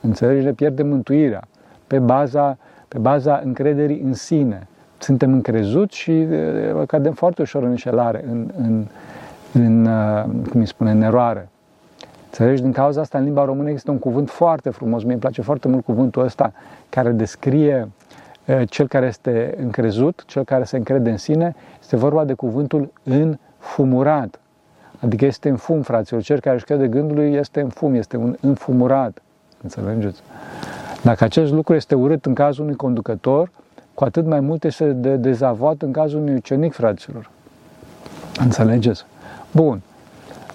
Înțelegi, 0.00 0.44
ne 0.44 0.52
pierde 0.52 0.82
mântuirea 0.82 1.42
pe 1.86 1.98
baza, 1.98 2.56
pe 2.88 2.98
baza 2.98 3.40
încrederii 3.44 4.00
în 4.00 4.12
sine. 4.12 4.66
Suntem 4.98 5.32
încrezuți 5.32 5.96
și 5.96 6.26
cadem 6.86 7.12
foarte 7.12 7.42
ușor 7.42 7.62
în 7.62 7.68
înșelare, 7.68 8.24
în, 8.30 8.50
în, 8.56 8.86
în 9.52 9.84
cum 10.50 10.60
îi 10.60 10.66
spune, 10.66 10.90
în 10.90 11.02
eroare. 11.02 11.48
Înțelegi? 12.38 12.62
Din 12.62 12.72
cauza 12.72 13.00
asta, 13.00 13.18
în 13.18 13.24
limba 13.24 13.44
română 13.44 13.68
există 13.68 13.90
un 13.90 13.98
cuvânt 13.98 14.30
foarte 14.30 14.70
frumos, 14.70 15.02
mie 15.02 15.12
îmi 15.12 15.20
place 15.20 15.42
foarte 15.42 15.68
mult 15.68 15.84
cuvântul 15.84 16.22
ăsta, 16.22 16.52
care 16.88 17.10
descrie 17.10 17.88
cel 18.66 18.88
care 18.88 19.06
este 19.06 19.54
încrezut, 19.60 20.24
cel 20.26 20.44
care 20.44 20.64
se 20.64 20.76
încrede 20.76 21.10
în 21.10 21.16
sine, 21.16 21.54
este 21.80 21.96
vorba 21.96 22.24
de 22.24 22.32
cuvântul 22.32 22.92
înfumurat. 23.02 24.40
Adică 25.00 25.24
este 25.24 25.48
în 25.48 25.56
fum, 25.56 25.82
fraților. 25.82 26.22
Cel 26.22 26.40
care 26.40 26.54
își 26.54 26.64
crede 26.64 26.88
gândului 26.88 27.34
este 27.34 27.60
în 27.60 27.68
fum, 27.68 27.94
este 27.94 28.16
un 28.16 28.36
înfumurat. 28.40 29.22
Înțelegeți? 29.62 30.20
Dacă 31.02 31.24
acest 31.24 31.52
lucru 31.52 31.74
este 31.74 31.94
urât 31.94 32.26
în 32.26 32.34
cazul 32.34 32.64
unui 32.64 32.76
conducător, 32.76 33.50
cu 33.94 34.04
atât 34.04 34.26
mai 34.26 34.40
mult 34.40 34.64
este 34.64 34.92
de 34.92 35.16
dezavoat 35.16 35.82
în 35.82 35.92
cazul 35.92 36.20
unui 36.20 36.34
ucenic, 36.34 36.72
fraților. 36.72 37.30
Înțelegeți? 38.40 39.04
Bun. 39.52 39.80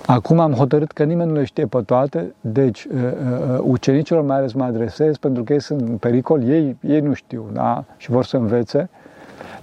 Acum 0.10 0.40
am 0.40 0.54
hotărât 0.54 0.92
că 0.92 1.04
nimeni 1.04 1.30
nu 1.30 1.36
le 1.36 1.44
știe 1.44 1.66
pe 1.66 1.82
toate, 1.82 2.34
deci 2.42 2.84
uh, 2.84 3.02
uh, 3.02 3.60
ucenicilor 3.62 4.24
mai 4.24 4.38
ales 4.38 4.54
mă 4.54 4.64
adresez 4.64 5.18
pentru 5.18 5.44
că 5.44 5.54
ei 5.54 5.62
sunt 5.62 5.82
în 5.82 5.98
pericol, 5.98 6.44
ei, 6.44 6.78
ei 6.82 7.00
nu 7.00 7.14
știu, 7.14 7.50
da? 7.54 7.84
Și 7.98 8.10
vor 8.10 8.26
să 8.26 8.38
învețe. 8.38 8.90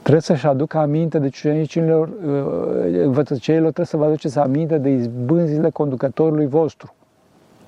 Trebuie 0.00 0.20
să-și 0.20 0.46
aducă 0.46 0.78
aminte, 0.78 1.18
deci 1.18 1.42
ucenicilor, 1.42 2.08
uh, 2.08 3.02
învățăceilor 3.02 3.62
trebuie 3.62 3.86
să 3.86 3.96
vă 3.96 4.04
aduceți 4.04 4.38
aminte 4.38 4.78
de 4.78 4.88
izbânzile 4.88 5.70
conducătorului 5.70 6.46
vostru, 6.46 6.94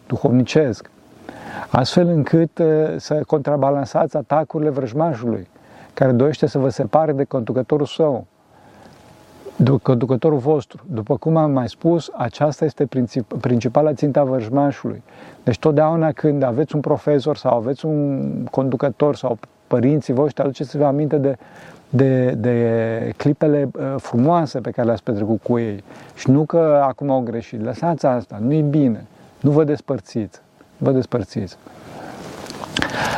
duhovnicesc, 0.06 0.90
astfel 1.70 2.08
încât 2.08 2.60
să 2.96 3.22
contrabalansați 3.26 4.16
atacurile 4.16 4.70
vrăjmașului, 4.70 5.48
care 5.94 6.12
dorește 6.12 6.46
să 6.46 6.58
vă 6.58 6.68
separe 6.68 7.12
de 7.12 7.24
conducătorul 7.24 7.86
său 7.86 8.26
conducătorul 9.82 10.38
vostru. 10.38 10.82
După 10.86 11.16
cum 11.16 11.36
am 11.36 11.50
mai 11.50 11.68
spus, 11.68 12.10
aceasta 12.16 12.64
este 12.64 12.86
princip, 12.86 13.34
principala 13.40 13.92
ținta 13.92 14.24
vărjmașului. 14.24 15.02
Deci 15.44 15.58
totdeauna 15.58 16.12
când 16.12 16.42
aveți 16.42 16.74
un 16.74 16.80
profesor 16.80 17.36
sau 17.36 17.56
aveți 17.56 17.86
un 17.86 18.44
conducător 18.50 19.16
sau 19.16 19.38
părinții 19.66 20.14
voștri, 20.14 20.42
aduceți-vă 20.42 20.84
aminte 20.84 21.16
de, 21.16 21.36
de, 21.88 22.30
de 22.30 23.12
clipele 23.16 23.70
uh, 23.72 23.94
frumoase 23.96 24.60
pe 24.60 24.70
care 24.70 24.86
le-ați 24.86 25.02
petrecut 25.02 25.42
cu 25.42 25.58
ei. 25.58 25.84
Și 26.14 26.30
nu 26.30 26.44
că 26.44 26.82
acum 26.86 27.10
au 27.10 27.20
greșit. 27.20 27.64
Lăsați 27.64 28.06
asta, 28.06 28.38
nu 28.40 28.52
e 28.52 28.60
bine. 28.60 29.06
Nu 29.40 29.50
vă 29.50 29.64
despărțiți. 29.64 30.40
Vă 30.76 30.90
despărțiți. 30.90 31.56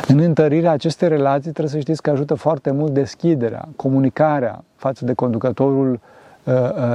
În 0.07 0.19
întărirea 0.19 0.71
acestei 0.71 1.07
relații 1.07 1.51
trebuie 1.51 1.73
să 1.73 1.79
știți 1.79 2.01
că 2.01 2.09
ajută 2.09 2.33
foarte 2.33 2.71
mult 2.71 2.91
deschiderea, 2.91 3.67
comunicarea 3.75 4.63
față 4.75 5.05
de 5.05 5.13
conducătorul 5.13 5.89
Uh, 5.91 5.97
uh, 5.97 6.20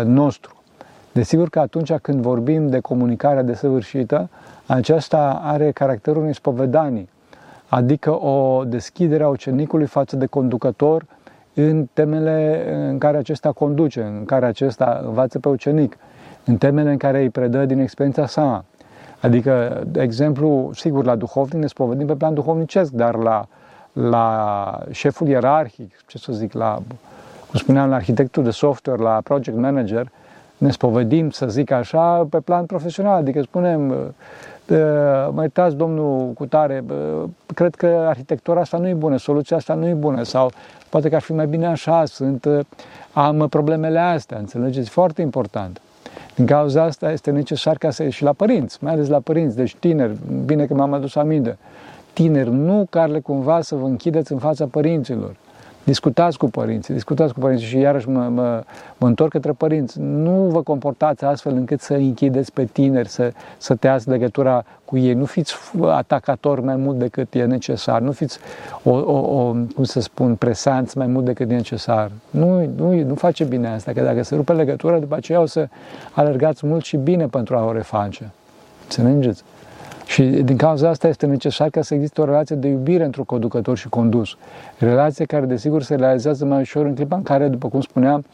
nostru. 0.05 0.55
Desigur 1.13 1.49
că 1.49 1.61
atunci 1.61 1.93
când 1.93 2.21
vorbim 2.21 2.69
de 2.69 2.81
comunicarea 2.81 3.43
desăvârșită, 3.43 4.29
aceasta 4.67 5.41
are 5.45 5.71
caracterul 5.71 6.21
unei 6.23 6.35
spovedanii, 6.35 7.09
adică 7.69 8.25
o 8.25 8.65
deschidere 8.65 9.23
a 9.23 9.29
ucenicului 9.29 9.87
față 9.87 10.17
de 10.17 10.27
conducător 10.27 11.05
în 11.55 11.87
temele 11.93 12.65
în 12.91 12.99
care 12.99 13.17
acesta 13.17 13.53
conduce, 13.53 14.03
în 14.03 14.25
care 14.25 14.47
acesta 14.47 15.01
învață 15.05 15.39
pe 15.39 15.49
ucenic, 15.49 15.97
în 16.45 16.57
temele 16.57 16.91
în 16.91 16.97
care 16.97 17.21
îi 17.21 17.31
predă 17.31 17.65
din 17.65 17.79
experiența 17.79 18.27
sa. 18.27 18.65
Adică, 19.21 19.83
de 19.87 20.03
exemplu, 20.03 20.71
sigur, 20.75 21.05
la 21.05 21.15
duhovnic 21.15 21.61
ne 21.61 21.67
spovedim 21.67 22.07
pe 22.07 22.15
plan 22.15 22.35
duhovnicesc, 22.35 22.91
dar 22.91 23.15
la, 23.15 23.47
la 23.93 24.79
șeful 24.91 25.29
ierarhic, 25.29 25.95
ce 26.07 26.19
să 26.19 26.33
zic, 26.33 26.53
la 26.53 26.79
cum 27.51 27.59
spuneam, 27.59 27.89
la 27.89 27.95
arhitectul 27.95 28.43
de 28.43 28.51
software, 28.51 29.03
la 29.03 29.21
project 29.25 29.57
manager, 29.57 30.11
ne 30.59 30.71
spovedim, 30.71 31.31
să 31.31 31.47
zic 31.47 31.71
așa, 31.71 32.27
pe 32.31 32.41
plan 32.41 32.65
profesional. 32.65 33.15
Adică 33.15 33.43
spunem, 33.43 33.81
mă 35.33 35.41
iertați, 35.41 35.77
domnul 35.77 36.33
Cutare, 36.33 36.85
cred 37.55 37.75
că 37.75 37.87
arhitectura 37.87 38.61
asta 38.61 38.79
nu 38.79 38.89
e 38.89 38.95
bună, 38.95 39.17
soluția 39.17 39.57
asta 39.57 39.75
nu 39.75 39.87
e 39.87 39.93
bună 39.93 40.23
sau 40.23 40.51
poate 40.89 41.09
că 41.09 41.15
ar 41.15 41.21
fi 41.21 41.33
mai 41.33 41.47
bine 41.47 41.67
așa, 41.67 42.05
sunt, 42.05 42.49
am 43.13 43.47
problemele 43.51 43.99
astea, 43.99 44.39
înțelegeți? 44.39 44.89
Foarte 44.89 45.23
important. 45.23 45.81
Din 46.35 46.47
cauza 46.47 46.83
asta 46.83 47.13
este 47.13 47.31
necesar 47.31 47.77
ca 47.79 47.91
să 47.91 48.09
și 48.09 48.23
la 48.23 48.33
părinți, 48.33 48.79
mai 48.81 48.93
ales 48.93 49.09
la 49.09 49.21
părinți, 49.21 49.57
deci 49.57 49.75
tineri, 49.75 50.17
bine 50.45 50.67
că 50.67 50.75
m-am 50.75 50.93
adus 50.93 51.15
aminte, 51.15 51.59
tineri, 52.13 52.51
nu 52.51 52.87
care 52.91 53.21
cumva 53.21 53.61
să 53.61 53.75
vă 53.75 53.87
închideți 53.87 54.33
în 54.33 54.39
fața 54.39 54.67
părinților. 54.67 55.35
Discutați 55.87 56.39
cu 56.39 56.51
părinții, 56.51 56.95
discutați 56.95 57.33
cu 57.33 57.41
părinții 57.41 57.67
și 57.67 57.79
iarăși 57.79 58.09
mă, 58.09 58.29
mă, 58.29 58.63
mă 58.97 59.07
întorc 59.07 59.31
către 59.31 59.53
părinți. 59.53 60.01
Nu 60.01 60.31
vă 60.31 60.63
comportați 60.63 61.25
astfel 61.25 61.53
încât 61.53 61.81
să 61.81 61.95
închideți 61.95 62.53
pe 62.53 62.65
tineri, 62.65 63.09
să, 63.09 63.33
să 63.57 63.75
tăiați 63.75 64.09
legătura 64.09 64.65
cu 64.85 64.99
ei. 64.99 65.15
Nu 65.15 65.25
fiți 65.25 65.55
atacatori 65.83 66.63
mai 66.63 66.77
mult 66.77 66.99
decât 66.99 67.35
e 67.35 67.45
necesar. 67.45 68.01
Nu 68.01 68.13
fiți, 68.13 68.39
o, 68.83 68.91
o, 68.91 69.39
o, 69.39 69.55
cum 69.75 69.85
să 69.85 70.01
spun, 70.01 70.35
presanți 70.35 70.99
mai 70.99 71.07
mult 71.07 71.25
decât 71.25 71.51
e 71.51 71.55
necesar. 71.55 72.11
Nu, 72.31 72.71
nu, 72.77 73.05
nu 73.05 73.15
face 73.15 73.45
bine 73.45 73.69
asta, 73.69 73.93
că 73.93 74.03
dacă 74.03 74.23
se 74.23 74.35
rupe 74.35 74.53
legătura, 74.53 74.99
după 74.99 75.15
aceea 75.15 75.41
o 75.41 75.47
să 75.47 75.69
alergați 76.13 76.67
mult 76.67 76.85
și 76.85 76.97
bine 76.97 77.27
pentru 77.27 77.57
a 77.57 77.65
o 77.65 77.73
reface. 77.73 78.31
Înțelegeți? 78.83 79.43
Și 80.07 80.23
din 80.23 80.57
cauza 80.57 80.89
asta 80.89 81.09
este 81.09 81.27
necesar 81.27 81.69
ca 81.69 81.83
să 81.83 81.95
existe 81.95 82.21
o 82.21 82.25
relație 82.25 82.57
de 82.57 82.69
iubire 82.69 83.05
între 83.05 83.23
conducător 83.23 83.77
și 83.77 83.89
condus. 83.89 84.37
Relație 84.79 85.25
care, 85.25 85.47
desigur, 85.47 85.83
se 85.83 85.95
realizează 85.95 86.45
mai 86.45 86.61
ușor 86.61 86.85
în 86.85 86.95
clipa 86.95 87.17
în 87.17 87.23
care, 87.23 87.49
după 87.49 87.69
cum 87.69 87.81
spuneam, 87.81 88.25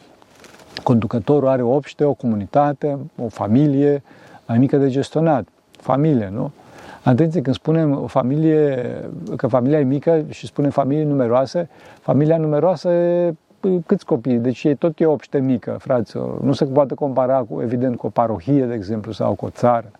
conducătorul 0.83 1.49
are 1.49 1.62
o 1.62 1.75
obște, 1.75 2.05
o 2.05 2.12
comunitate, 2.12 2.99
o 3.23 3.29
familie 3.29 4.02
mai 4.47 4.59
mică 4.59 4.76
de 4.76 4.88
gestionat. 4.88 5.49
Familie, 5.71 6.31
nu? 6.33 6.50
Atenție, 7.02 7.41
când 7.41 7.55
spunem 7.55 8.02
o 8.02 8.07
familie, 8.07 8.87
că 9.37 9.47
familia 9.47 9.79
e 9.79 9.85
mică 9.85 10.25
și 10.29 10.47
spunem 10.47 10.71
familie 10.71 11.05
numeroase, 11.05 11.69
familia 12.00 12.37
numeroasă 12.37 12.88
e 12.88 13.35
câți 13.87 14.05
copii? 14.05 14.38
Deci 14.38 14.64
e 14.64 14.75
tot 14.75 15.00
e 15.00 15.05
o 15.05 15.12
obște 15.12 15.38
mică, 15.38 15.76
fraților. 15.79 16.41
Nu 16.41 16.52
se 16.52 16.64
poate 16.64 16.95
compara, 16.95 17.38
cu, 17.38 17.61
evident, 17.62 17.97
cu 17.97 18.07
o 18.07 18.11
parohie, 18.11 18.64
de 18.64 18.75
exemplu, 18.75 19.12
sau 19.12 19.35
cu 19.35 19.45
o 19.45 19.50
țară. 19.50 19.91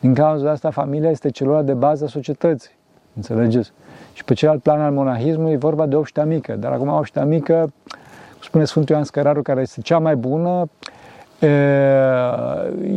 Din 0.00 0.14
cauza 0.14 0.50
asta, 0.50 0.70
familia 0.70 1.10
este 1.10 1.30
celula 1.30 1.62
de 1.62 1.72
bază 1.72 2.04
a 2.04 2.08
societății. 2.08 2.70
Înțelegeți? 3.16 3.72
Și 4.12 4.24
pe 4.24 4.34
celălalt 4.34 4.62
plan 4.62 4.80
al 4.80 4.92
monahismului 4.92 5.52
e 5.52 5.56
vorba 5.56 5.86
de 5.86 5.96
obștea 5.96 6.24
mică. 6.24 6.52
Dar 6.52 6.72
acum 6.72 6.88
obștea 6.88 7.24
mică, 7.24 7.72
spune 8.42 8.64
Sfântul 8.64 8.94
Ioan 8.94 9.04
Scăraru, 9.04 9.42
care 9.42 9.60
este 9.60 9.80
cea 9.80 9.98
mai 9.98 10.16
bună, 10.16 10.68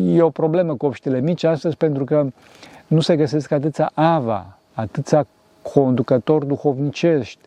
e 0.05 0.21
o 0.21 0.29
problemă 0.29 0.75
cu 0.75 0.85
obștile 0.85 1.19
mici 1.19 1.43
astăzi 1.43 1.77
pentru 1.77 2.03
că 2.03 2.25
nu 2.87 2.99
se 2.99 3.15
găsesc 3.15 3.51
atâția 3.51 3.91
ava, 3.93 4.57
atâția 4.73 5.27
conducători 5.73 6.47
duhovnicești 6.47 7.39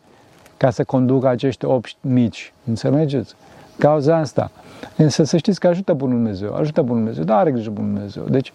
ca 0.57 0.71
să 0.71 0.85
conducă 0.85 1.29
acești 1.29 1.65
obști 1.65 1.99
mici. 2.01 2.53
Înțelegeți? 2.69 3.35
Cauza 3.79 4.17
asta. 4.17 4.51
Însă 4.97 5.25
să 5.25 5.37
știți 5.37 5.61
că 5.61 5.67
ajută 5.67 5.93
Bunul 5.93 6.15
Dumnezeu, 6.15 6.55
ajută 6.55 6.83
Bunul 6.83 6.97
Dumnezeu, 6.97 7.25
dar 7.25 7.39
are 7.39 7.51
grijă 7.51 7.71
Bunul 7.71 7.93
Dumnezeu. 7.93 8.25
Deci, 8.29 8.53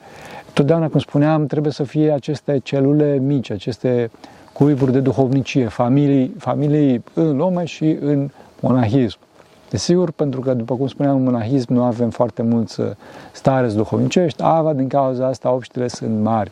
totdeauna, 0.53 0.87
cum 0.87 0.99
spuneam, 0.99 1.45
trebuie 1.45 1.71
să 1.71 1.83
fie 1.83 2.11
aceste 2.11 2.59
celule 2.63 3.17
mici, 3.17 3.51
aceste 3.51 4.11
cuiburi 4.53 4.91
de 4.91 4.99
duhovnicie, 4.99 5.67
familii, 5.67 6.35
familii 6.39 7.03
în 7.13 7.37
lume 7.37 7.65
și 7.65 7.97
în 8.01 8.29
monahism. 8.59 9.17
Desigur, 9.69 10.11
pentru 10.11 10.41
că, 10.41 10.53
după 10.53 10.75
cum 10.75 10.87
spuneam, 10.87 11.15
în 11.15 11.23
monahism 11.23 11.73
nu 11.73 11.83
avem 11.83 12.09
foarte 12.09 12.41
mulți 12.41 12.79
uh, 12.79 12.87
stareți 13.31 13.75
duhovnicești, 13.75 14.43
ava, 14.43 14.73
din 14.73 14.87
cauza 14.87 15.27
asta, 15.27 15.51
obștile 15.51 15.87
sunt 15.87 16.21
mari. 16.21 16.51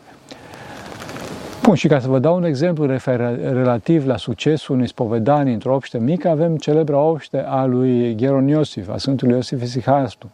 Bun, 1.66 1.74
și 1.74 1.88
ca 1.88 1.98
să 1.98 2.08
vă 2.08 2.18
dau 2.18 2.36
un 2.36 2.44
exemplu 2.44 2.86
refer, 2.86 3.38
relativ 3.52 4.06
la 4.06 4.16
succesul 4.16 4.74
unei 4.74 4.86
spovedanii 4.88 5.52
într-o 5.52 5.74
obște 5.74 5.98
mică, 5.98 6.28
avem 6.28 6.56
celebra 6.56 6.98
obște 6.98 7.44
a 7.46 7.64
lui 7.64 8.14
Gheron 8.14 8.48
Iosif, 8.48 8.88
a 8.88 8.96
Sfântului 8.96 9.34
Iosif 9.34 9.62
Isihastu, 9.62 10.30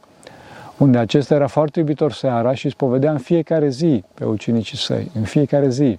unde 0.78 0.98
acesta 0.98 1.34
era 1.34 1.46
foarte 1.46 1.78
iubitor 1.78 2.12
seara 2.12 2.54
și 2.54 2.68
spovedea 2.68 3.10
în 3.10 3.18
fiecare 3.18 3.68
zi 3.68 4.04
pe 4.14 4.24
ucenicii 4.24 4.76
săi, 4.76 5.10
în 5.14 5.22
fiecare 5.22 5.68
zi. 5.68 5.98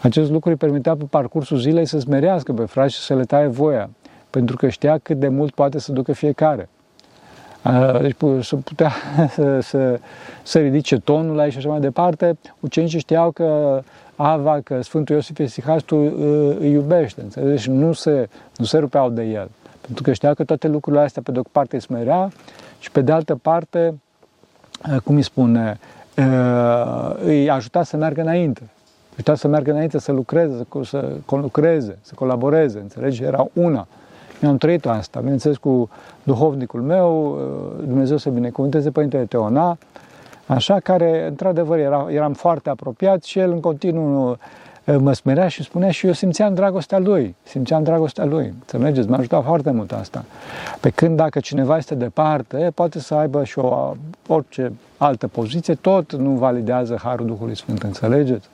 Acest 0.00 0.30
lucru 0.30 0.50
îi 0.50 0.56
permitea 0.56 0.96
pe 0.96 1.04
parcursul 1.10 1.58
zilei 1.58 1.86
să 1.86 1.98
smerească 1.98 2.52
pe 2.52 2.64
frați 2.64 2.94
și 2.94 3.00
să 3.00 3.14
le 3.14 3.24
taie 3.24 3.46
voia, 3.46 3.90
pentru 4.30 4.56
că 4.56 4.68
știa 4.68 4.98
cât 4.98 5.18
de 5.18 5.28
mult 5.28 5.54
poate 5.54 5.78
să 5.78 5.92
ducă 5.92 6.12
fiecare. 6.12 6.68
Deci 8.00 8.16
să 8.40 8.56
putea 8.56 8.92
să, 9.36 9.60
să, 9.60 10.00
să 10.42 10.58
ridice 10.58 10.98
tonul 10.98 11.38
aici 11.38 11.52
și 11.52 11.58
așa 11.58 11.68
mai 11.68 11.80
departe. 11.80 12.38
Ucenicii 12.60 12.98
știau 12.98 13.30
că 13.30 13.80
Ava, 14.16 14.60
că 14.64 14.82
Sfântul 14.82 15.14
Iosif 15.14 15.38
Esihastu 15.38 15.96
îi 16.58 16.70
iubește, 16.70 17.20
înțelegi? 17.20 17.70
Nu 17.70 17.92
se, 17.92 18.28
nu 18.56 18.64
se 18.64 18.78
rupeau 18.78 19.10
de 19.10 19.22
el. 19.22 19.50
Pentru 19.80 20.02
că 20.02 20.12
știa 20.12 20.34
că 20.34 20.44
toate 20.44 20.68
lucrurile 20.68 21.02
astea, 21.02 21.22
pe 21.22 21.32
de 21.32 21.38
o 21.38 21.42
parte, 21.52 21.74
îi 21.74 21.82
smerea 21.82 22.30
și 22.78 22.90
pe 22.90 23.00
de 23.00 23.12
altă 23.12 23.34
parte, 23.34 23.98
cum 25.04 25.16
îi 25.16 25.22
spune, 25.22 25.78
îi 27.24 27.50
ajuta 27.50 27.82
să 27.82 27.96
meargă 27.96 28.20
înainte. 28.20 28.62
Ajuta 29.12 29.34
să 29.34 29.48
meargă 29.48 29.70
înainte, 29.70 29.98
să 29.98 30.12
lucreze, 30.12 30.66
să 30.82 31.12
conlucreze, 31.24 31.98
să 32.02 32.14
colaboreze, 32.14 32.78
înțelegi? 32.78 33.22
Era 33.22 33.46
una. 33.52 33.86
Eu 34.42 34.48
am 34.48 34.56
trăit 34.56 34.86
asta, 34.86 35.20
bineînțeles, 35.20 35.56
cu 35.56 35.88
duhovnicul 36.22 36.80
meu, 36.82 37.38
Dumnezeu 37.86 38.16
să 38.16 38.30
binecuvânteze 38.30 38.90
Părintele 38.90 39.24
Teona, 39.24 39.78
așa, 40.46 40.80
care, 40.80 41.26
într-adevăr, 41.26 41.78
era, 41.78 42.06
eram 42.10 42.32
foarte 42.32 42.70
apropiat 42.70 43.22
și 43.22 43.38
el 43.38 43.50
în 43.50 43.60
continuu 43.60 44.36
mă 44.94 45.12
smerea 45.12 45.48
și 45.48 45.62
spunea 45.62 45.90
și 45.90 46.06
eu 46.06 46.12
simțeam 46.12 46.54
dragostea 46.54 46.98
lui, 46.98 47.34
simțeam 47.42 47.82
dragostea 47.82 48.24
lui. 48.24 48.44
Înțelegeți? 48.44 49.08
M-a 49.08 49.16
ajutat 49.16 49.44
foarte 49.44 49.70
mult 49.70 49.92
asta. 49.92 50.24
Pe 50.80 50.90
când 50.90 51.16
dacă 51.16 51.40
cineva 51.40 51.76
este 51.76 51.94
departe, 51.94 52.70
poate 52.74 52.98
să 52.98 53.14
aibă 53.14 53.44
și 53.44 53.58
o 53.58 53.94
orice 54.26 54.72
altă 54.96 55.26
poziție, 55.26 55.74
tot 55.74 56.12
nu 56.12 56.30
validează 56.30 56.98
Harul 57.02 57.26
Duhului 57.26 57.56
Sfânt, 57.56 57.82
înțelegeți? 57.82 58.48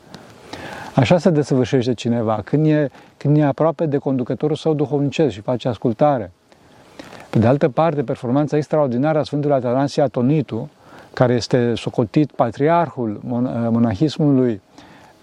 Așa 0.94 1.18
se 1.18 1.30
desăvârșește 1.30 1.94
cineva, 1.94 2.40
când 2.44 2.66
e, 2.66 2.90
când 3.16 3.36
e 3.36 3.44
aproape 3.44 3.86
de 3.86 3.98
conducătorul 3.98 4.56
său 4.56 4.74
duhovnicesc 4.74 5.32
și 5.34 5.40
face 5.40 5.68
ascultare. 5.68 6.32
Pe 7.30 7.38
de 7.38 7.46
altă 7.46 7.68
parte, 7.68 8.02
performanța 8.02 8.56
extraordinară 8.56 9.18
a 9.18 9.22
Sfântului 9.22 9.56
Atanasie 9.56 10.02
Atonitu, 10.02 10.70
care 11.14 11.34
este 11.34 11.74
socotit 11.74 12.32
patriarhul 12.32 13.20
monahismului 13.70 14.60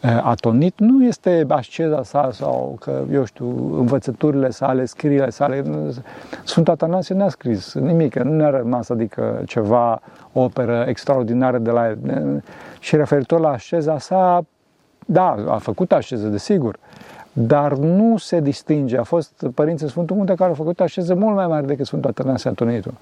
eh, 0.02 0.20
atonit, 0.24 0.80
nu 0.80 1.06
este 1.06 1.46
asceza 1.48 2.04
sa 2.04 2.30
sau 2.34 2.78
că, 2.80 3.02
eu 3.12 3.26
știu, 3.26 3.78
învățăturile 3.80 4.50
sale, 4.50 4.86
scrierile 4.86 5.30
sale. 5.30 5.64
Sfântul 6.44 6.74
Atanasie 6.74 7.16
n-a 7.16 7.30
scris 7.30 7.74
nimic, 7.74 8.16
nu 8.16 8.36
ne-a 8.36 8.50
rămas, 8.50 8.90
adică 8.90 9.42
ceva 9.46 10.02
operă 10.34 10.86
extraordinară 10.88 11.58
de 11.58 11.72
la 11.72 11.88
el. 11.88 11.98
Și 12.80 12.96
referitor 12.96 13.40
la 13.40 13.50
asceza 13.50 14.00
sa, 14.00 14.46
da, 15.12 15.36
a 15.48 15.58
făcut 15.58 15.92
așeză, 15.92 16.28
desigur, 16.28 16.80
dar 17.34 17.74
nu 17.74 18.18
se 18.18 18.40
distinge. 18.40 18.98
A 18.98 19.04
fost 19.04 19.46
părinții 19.54 19.90
Sfântul 19.90 20.16
Munte 20.16 20.34
care 20.34 20.50
au 20.50 20.56
făcut 20.56 20.80
așeză 20.80 21.16
mult 21.16 21.36
mai 21.36 21.48
mare 21.48 21.66
decât 21.66 21.86
Sfântul 21.86 22.10
Atanasie 22.10 22.50
Atonitu. 22.50 22.94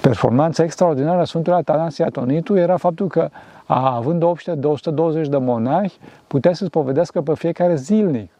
Performanța 0.00 0.62
extraordinară 0.62 1.20
a 1.20 1.24
Sfântului 1.24 1.58
Atanasie 1.58 2.04
Atonitu 2.04 2.56
era 2.56 2.76
faptul 2.76 3.06
că, 3.06 3.28
având 3.66 4.22
obște 4.22 4.54
de 4.54 4.66
120 4.66 5.28
de 5.28 5.36
monahi, 5.36 5.98
putea 6.26 6.52
să 6.52 6.64
spovedească 6.64 7.20
pe 7.20 7.34
fiecare 7.34 7.74
zilnic. 7.74 8.30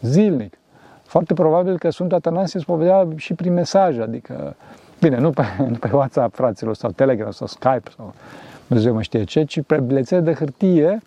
Zilnic. 0.00 0.58
Foarte 1.02 1.34
probabil 1.34 1.78
că 1.78 1.90
Sfântul 1.90 2.16
Atanasie 2.16 2.60
spovedea 2.60 3.08
și 3.16 3.34
prin 3.34 3.52
mesaj, 3.52 3.98
adică, 3.98 4.56
bine, 5.00 5.18
nu 5.18 5.30
pe, 5.30 5.42
nu 5.70 5.76
pe 5.80 5.90
WhatsApp, 5.92 6.34
fraților, 6.34 6.74
sau 6.74 6.90
Telegram, 6.90 7.30
sau 7.30 7.46
Skype, 7.46 7.90
sau 7.96 8.14
Dumnezeu 8.66 8.94
mă 8.94 9.02
știe 9.02 9.24
ce, 9.24 9.44
ci 9.44 9.60
pe 9.66 9.80
bilețele 9.80 10.20
de 10.20 10.32
hârtie, 10.32 11.00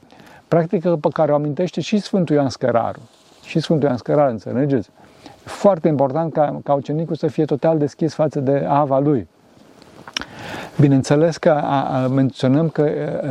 practică 0.54 0.98
pe 1.02 1.08
care 1.14 1.32
o 1.32 1.36
amintește 1.36 1.82
și 1.82 1.98
Sfântul 1.98 2.36
Ioan 2.36 2.50
Scăraru. 2.50 3.00
Și 3.44 3.60
Sfântul 3.60 3.86
Ioan 3.86 3.98
Scăraru, 3.98 4.32
înțelegeți? 4.32 4.90
Foarte 5.44 5.88
important 5.88 6.34
ca, 6.34 6.60
ca 6.64 6.74
ucenicul 6.74 7.16
să 7.16 7.28
fie 7.28 7.46
total 7.46 7.78
deschis 7.78 8.14
față 8.14 8.40
de 8.40 8.66
ava 8.68 9.00
lui. 9.00 9.28
Bineînțeles 10.80 11.38
că 11.38 11.50
a, 11.50 12.04
a, 12.04 12.08
menționăm 12.08 12.70
că 12.70 12.82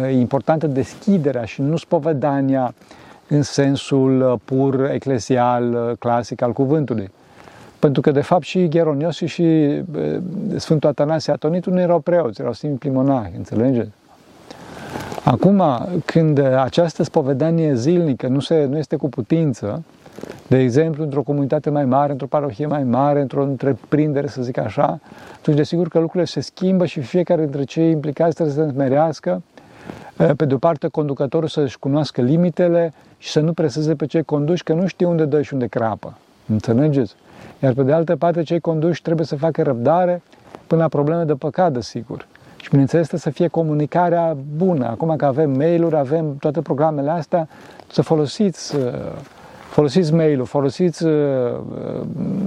e 0.07 0.21
importantă 0.21 0.67
deschiderea 0.67 1.45
și 1.45 1.61
nu 1.61 1.76
spovedania 1.76 2.75
în 3.29 3.43
sensul 3.43 4.41
pur 4.45 4.91
eclesial, 4.91 5.97
clasic 5.99 6.43
al 6.43 6.52
cuvântului. 6.52 7.11
Pentru 7.79 8.00
că, 8.00 8.11
de 8.11 8.21
fapt, 8.21 8.43
și 8.43 8.69
Gheroniosi 8.69 9.25
și 9.25 9.81
Sfântul 10.57 10.88
Atanasie 10.88 11.33
Atonitu 11.33 11.71
nu 11.71 11.81
erau 11.81 12.00
preoți, 12.00 12.41
erau 12.41 12.52
simpli 12.52 12.91
monahi, 12.91 13.33
înțelegeți? 13.37 13.91
Acum, 15.25 15.62
când 16.05 16.38
această 16.38 17.02
spovedanie 17.02 17.75
zilnică 17.75 18.29
nu, 18.29 18.41
se, 18.41 18.64
nu 18.64 18.79
este 18.79 18.97
cu 18.97 19.09
putință, 19.09 19.83
de 20.47 20.59
exemplu, 20.59 21.02
într-o 21.02 21.23
comunitate 21.23 21.71
mai 21.71 21.85
mare, 21.85 22.12
într-o 22.12 22.26
parohie 22.26 22.67
mai 22.67 22.85
mare, 22.85 23.21
într-o 23.21 23.43
întreprindere, 23.43 24.26
să 24.26 24.43
zic 24.43 24.59
așa, 24.59 25.00
atunci 25.37 25.57
desigur 25.57 25.88
că 25.88 25.99
lucrurile 25.99 26.25
se 26.25 26.41
schimbă 26.41 26.87
și 26.87 27.00
fiecare 27.00 27.43
dintre 27.43 27.64
cei 27.64 27.91
implicați 27.91 28.35
trebuie 28.35 28.55
să 28.55 28.62
se 28.62 28.71
smerească. 28.71 29.43
Pe 30.37 30.45
de 30.45 30.55
o 30.55 30.59
parte, 30.59 30.88
conducătorul 30.88 31.49
să-și 31.49 31.79
cunoască 31.79 32.21
limitele 32.21 32.93
și 33.19 33.31
să 33.31 33.41
nu 33.41 33.52
preseze 33.52 33.95
pe 33.95 34.07
cei 34.07 34.23
conduși, 34.23 34.62
că 34.62 34.73
nu 34.73 34.87
știu 34.87 35.11
unde 35.11 35.25
dă 35.25 35.43
și 35.43 35.52
unde 35.52 35.67
crapă. 35.67 36.19
Înțelegeți? 36.49 37.14
Iar 37.62 37.73
pe 37.73 37.83
de 37.83 37.93
altă 37.93 38.17
parte, 38.17 38.43
cei 38.43 38.61
conduși 38.61 39.02
trebuie 39.02 39.26
să 39.26 39.37
facă 39.37 39.62
răbdare 39.62 40.23
până 40.67 40.81
la 40.81 40.88
probleme 40.88 41.25
de 41.25 41.35
păcat, 41.35 41.73
desigur. 41.73 42.26
Și 42.62 42.69
bineînțeles 42.69 43.09
să 43.09 43.31
fie 43.31 43.49
comunicarea 43.49 44.37
bună. 44.57 44.87
Acum 44.87 45.16
că 45.16 45.25
avem 45.25 45.50
mail-uri, 45.50 45.97
avem 45.97 46.37
toate 46.37 46.61
programele 46.61 47.11
astea, 47.11 47.49
să 47.90 48.02
folosiți, 48.02 48.76
uh, 48.76 48.83
folosiți 49.71 50.14
mail-ul, 50.14 50.47
folosiți 50.47 51.04
uh, 51.04 51.12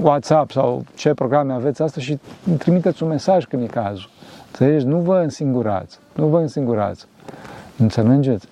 WhatsApp 0.02 0.52
sau 0.52 0.84
ce 0.96 1.14
programe 1.14 1.54
aveți 1.54 1.82
asta 1.82 2.02
și 2.02 2.20
trimiteți 2.58 3.04
un 3.04 3.10
mesaj 3.10 3.46
când 3.46 3.64
e 3.64 3.66
cazul. 3.66 4.10
Înțelegeți? 4.48 4.86
Nu 4.86 4.98
vă 4.98 5.18
însingurați. 5.18 6.00
Nu 6.14 6.26
vă 6.26 6.40
însingurați. 6.40 7.06
Înțelegeți? 7.78 8.48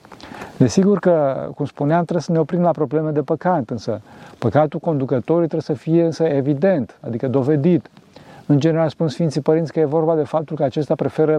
Desigur 0.58 1.00
că, 1.00 1.48
cum 1.56 1.66
spuneam, 1.66 2.02
trebuie 2.02 2.22
să 2.22 2.32
ne 2.32 2.40
oprim 2.40 2.62
la 2.62 2.72
probleme 2.72 3.12
de 3.12 3.22
păcat, 3.22 3.70
însă 3.70 4.02
păcatul 4.38 4.80
conducătorului 4.80 5.48
trebuie 5.48 5.78
să 5.78 5.84
fie 5.84 6.04
însă 6.04 6.24
evident, 6.24 6.98
adică 7.02 7.28
dovedit. 7.28 7.90
În 8.46 8.60
general 8.60 8.90
spun 8.90 9.08
Sfinții 9.08 9.42
Părinți 9.42 9.72
că 9.72 9.80
e 9.80 9.86
vorba 9.86 10.16
de 10.16 10.24
faptul 10.24 10.56
că 10.56 10.64
acesta 10.64 10.96
preferă, 10.96 11.36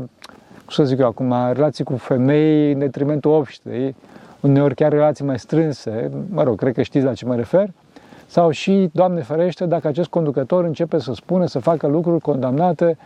cum 0.56 0.68
să 0.68 0.84
zic 0.84 0.98
eu 0.98 1.06
acum, 1.06 1.34
relații 1.52 1.84
cu 1.84 1.96
femei 1.96 2.72
în 2.72 2.78
detrimentul 2.78 3.30
obștei, 3.30 3.94
uneori 4.40 4.74
chiar 4.74 4.92
relații 4.92 5.24
mai 5.24 5.38
strânse, 5.38 6.10
mă 6.30 6.42
rog, 6.42 6.58
cred 6.58 6.74
că 6.74 6.82
știți 6.82 7.04
la 7.04 7.14
ce 7.14 7.26
mă 7.26 7.36
refer, 7.36 7.68
sau 8.26 8.50
și, 8.50 8.90
Doamne 8.92 9.20
ferește, 9.20 9.66
dacă 9.66 9.88
acest 9.88 10.08
conducător 10.08 10.64
începe 10.64 10.98
să 10.98 11.12
spună, 11.14 11.46
să 11.46 11.58
facă 11.58 11.86
lucruri 11.86 12.20
condamnate 12.20 12.96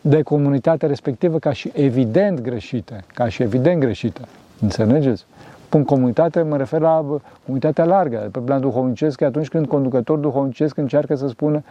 de 0.00 0.22
comunitatea 0.22 0.88
respectivă 0.88 1.38
ca 1.38 1.52
și 1.52 1.70
evident 1.74 2.40
greșite, 2.40 3.04
ca 3.14 3.28
și 3.28 3.42
evident 3.42 3.80
greșite. 3.80 4.20
Înțelegeți? 4.60 5.24
Pun 5.68 5.84
comunitate, 5.84 6.42
mă 6.42 6.56
refer 6.56 6.80
la 6.80 7.04
comunitatea 7.44 7.84
largă. 7.84 8.28
Pe 8.32 8.38
plan 8.38 8.60
duhovnicesc, 8.60 9.20
atunci 9.20 9.48
când 9.48 9.66
conducător 9.66 10.18
duhovnicesc 10.18 10.76
încearcă 10.76 11.14
să 11.14 11.28
spună 11.28 11.62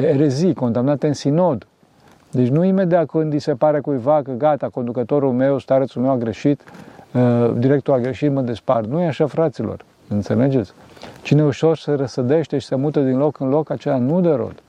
erezii, 0.00 0.54
condamnate 0.54 1.06
în 1.06 1.12
sinod. 1.12 1.66
Deci 2.30 2.48
nu 2.48 2.64
imediat 2.64 3.06
când 3.06 3.32
îi 3.32 3.38
se 3.38 3.54
pare 3.54 3.80
cuiva 3.80 4.20
că 4.22 4.32
gata, 4.32 4.68
conducătorul 4.68 5.32
meu, 5.32 5.58
starețul 5.58 6.02
meu 6.02 6.10
a 6.10 6.16
greșit, 6.16 6.62
directorul 7.56 8.00
a 8.00 8.02
greșit, 8.02 8.32
mă 8.32 8.40
despart. 8.40 8.86
Nu 8.88 9.00
e 9.00 9.06
așa, 9.06 9.26
fraților. 9.26 9.84
Înțelegeți? 10.08 10.72
Cine 11.22 11.44
ușor 11.44 11.76
se 11.76 11.92
răsădește 11.92 12.58
și 12.58 12.66
se 12.66 12.74
mută 12.74 13.00
din 13.00 13.16
loc 13.16 13.40
în 13.40 13.48
loc, 13.48 13.70
acela 13.70 13.98
nu 13.98 14.20
de 14.20 14.30
rod. 14.30 14.62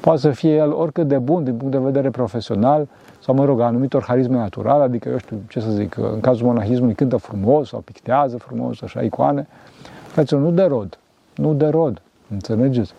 Poate 0.00 0.20
să 0.20 0.30
fie 0.30 0.54
el 0.54 0.72
oricât 0.72 1.08
de 1.08 1.18
bun 1.18 1.44
din 1.44 1.54
punct 1.54 1.72
de 1.72 1.78
vedere 1.78 2.10
profesional, 2.10 2.88
sau 3.28 3.36
mă 3.36 3.44
rog, 3.44 3.60
anumitor 3.60 4.02
harisme 4.02 4.36
naturale, 4.36 4.82
adică, 4.82 5.08
eu 5.08 5.18
știu, 5.18 5.36
ce 5.48 5.60
să 5.60 5.70
zic, 5.70 5.96
în 5.96 6.20
cazul 6.20 6.46
monahismului 6.46 6.94
cântă 6.94 7.16
frumos 7.16 7.68
sau 7.68 7.80
pictează 7.80 8.36
frumos, 8.36 8.82
așa, 8.82 9.02
icoane. 9.02 9.46
Fraților, 10.06 10.40
nu 10.40 10.50
de 10.50 10.62
rod, 10.62 10.98
nu 11.34 11.54
de 11.54 11.66
rod, 11.66 12.02
înțelegeți? 12.30 12.92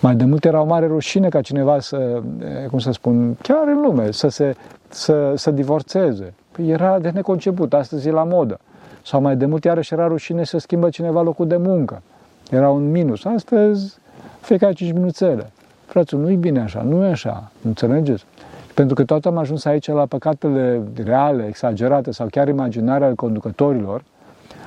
Mai 0.00 0.14
de 0.14 0.24
mult 0.24 0.44
era 0.44 0.60
o 0.60 0.64
mare 0.64 0.86
rușine 0.86 1.28
ca 1.28 1.40
cineva 1.40 1.80
să, 1.80 2.22
cum 2.70 2.78
să 2.78 2.90
spun, 2.90 3.36
chiar 3.42 3.66
în 3.66 3.80
lume, 3.80 4.10
să 4.10 4.28
se 4.28 4.56
să, 4.88 5.32
să 5.36 5.50
divorțeze. 5.50 6.34
Păi 6.52 6.68
era 6.68 6.98
de 6.98 7.10
neconceput, 7.10 7.74
astăzi 7.74 8.08
e 8.08 8.10
la 8.10 8.24
modă. 8.24 8.60
Sau 9.04 9.20
mai 9.20 9.36
de 9.36 9.46
mult 9.46 9.64
iarăși 9.64 9.92
era 9.92 10.06
rușine 10.06 10.44
să 10.44 10.58
schimbă 10.58 10.88
cineva 10.88 11.22
locul 11.22 11.46
de 11.46 11.56
muncă. 11.56 12.02
Era 12.50 12.70
un 12.70 12.90
minus. 12.90 13.24
Astăzi, 13.24 13.98
fiecare 14.40 14.72
cinci 14.72 14.92
minuțele. 14.92 15.50
Frațul, 15.86 16.18
nu-i 16.18 16.36
bine 16.36 16.60
așa, 16.60 16.82
nu 16.82 17.04
e 17.04 17.10
așa, 17.10 17.50
înțelegeți? 17.64 18.24
Pentru 18.80 18.98
că 18.98 19.04
tot 19.04 19.26
am 19.26 19.36
ajuns 19.36 19.64
aici 19.64 19.88
la 19.88 20.06
păcatele 20.06 20.82
reale, 21.04 21.46
exagerate 21.46 22.10
sau 22.10 22.26
chiar 22.30 22.48
imaginare 22.48 23.04
ale 23.04 23.14
conducătorilor, 23.14 24.02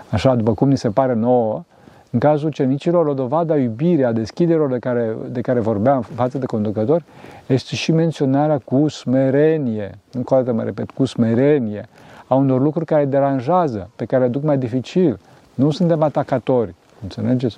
așa 0.09 0.35
după 0.35 0.53
cum 0.53 0.69
ni 0.69 0.77
se 0.77 0.89
pare 0.89 1.13
nouă, 1.13 1.63
în 2.09 2.19
cazul 2.19 2.49
cenicilor, 2.49 3.05
o 3.05 3.13
dovadă 3.13 3.53
a 3.53 3.57
iubirii, 3.57 4.03
a 4.03 4.11
deschiderilor 4.11 4.69
de 4.69 4.79
care, 4.79 5.15
de 5.31 5.41
care 5.41 5.59
vorbeam 5.59 6.01
față 6.01 6.37
de 6.37 6.45
conducători, 6.45 7.03
este 7.47 7.75
și 7.75 7.91
menționarea 7.91 8.57
cu 8.57 8.87
smerenie, 8.87 9.97
încă 10.11 10.33
o 10.33 10.37
dată 10.37 10.53
mă 10.53 10.63
repet, 10.63 10.91
cu 10.91 11.05
smerenie, 11.05 11.87
a 12.27 12.35
unor 12.35 12.61
lucruri 12.61 12.85
care 12.85 13.05
deranjează, 13.05 13.89
pe 13.95 14.05
care 14.05 14.23
le 14.23 14.29
duc 14.29 14.43
mai 14.43 14.57
dificil. 14.57 15.19
Nu 15.53 15.71
suntem 15.71 16.01
atacatori, 16.01 16.75
înțelegeți? 17.01 17.57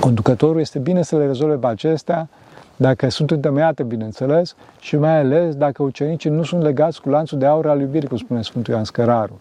Conducătorul 0.00 0.60
este 0.60 0.78
bine 0.78 1.02
să 1.02 1.16
le 1.16 1.26
rezolve 1.26 1.54
pe 1.54 1.66
acestea, 1.66 2.28
dacă 2.80 3.08
sunt 3.08 3.30
întemeiate, 3.30 3.82
bineînțeles, 3.82 4.54
și 4.78 4.96
mai 4.96 5.18
ales 5.18 5.54
dacă 5.54 5.82
ucenicii 5.82 6.30
nu 6.30 6.42
sunt 6.42 6.62
legați 6.62 7.00
cu 7.00 7.08
lanțul 7.08 7.38
de 7.38 7.46
aur 7.46 7.66
al 7.66 7.80
iubirii, 7.80 8.08
cum 8.08 8.16
spune 8.16 8.42
Sfântul 8.42 8.72
Ioan 8.72 8.84
Scăraru. 8.84 9.40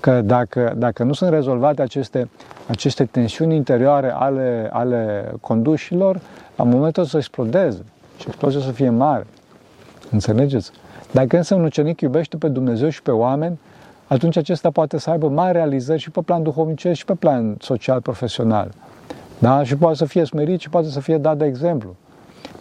Că 0.00 0.20
dacă, 0.20 0.74
dacă 0.76 1.02
nu 1.02 1.12
sunt 1.12 1.30
rezolvate 1.30 1.82
aceste, 1.82 2.28
aceste 2.68 3.04
tensiuni 3.04 3.54
interioare 3.54 4.10
ale, 4.10 4.68
ale 4.72 5.32
condușilor, 5.40 6.20
la 6.56 6.64
momentul 6.64 7.02
o 7.02 7.06
să 7.06 7.16
explodeze 7.16 7.84
și 8.18 8.24
explozia 8.26 8.60
să 8.60 8.70
fie 8.70 8.90
mare. 8.90 9.26
Înțelegeți? 10.10 10.70
Dacă 11.10 11.36
însă 11.36 11.54
un 11.54 11.64
ucenic 11.64 12.00
iubește 12.00 12.36
pe 12.36 12.48
Dumnezeu 12.48 12.88
și 12.88 13.02
pe 13.02 13.10
oameni, 13.10 13.58
atunci 14.06 14.36
acesta 14.36 14.70
poate 14.70 14.98
să 14.98 15.10
aibă 15.10 15.28
mari 15.28 15.52
realizări 15.52 16.00
și 16.00 16.10
pe 16.10 16.20
plan 16.20 16.42
duhovnicesc 16.42 16.98
și 16.98 17.04
pe 17.04 17.14
plan 17.14 17.56
social, 17.60 18.00
profesional. 18.00 18.70
Da? 19.38 19.64
Și 19.64 19.76
poate 19.76 19.96
să 19.96 20.04
fie 20.04 20.24
smerit 20.24 20.60
și 20.60 20.70
poate 20.70 20.88
să 20.88 21.00
fie 21.00 21.18
dat 21.18 21.36
de 21.36 21.44
exemplu. 21.44 21.96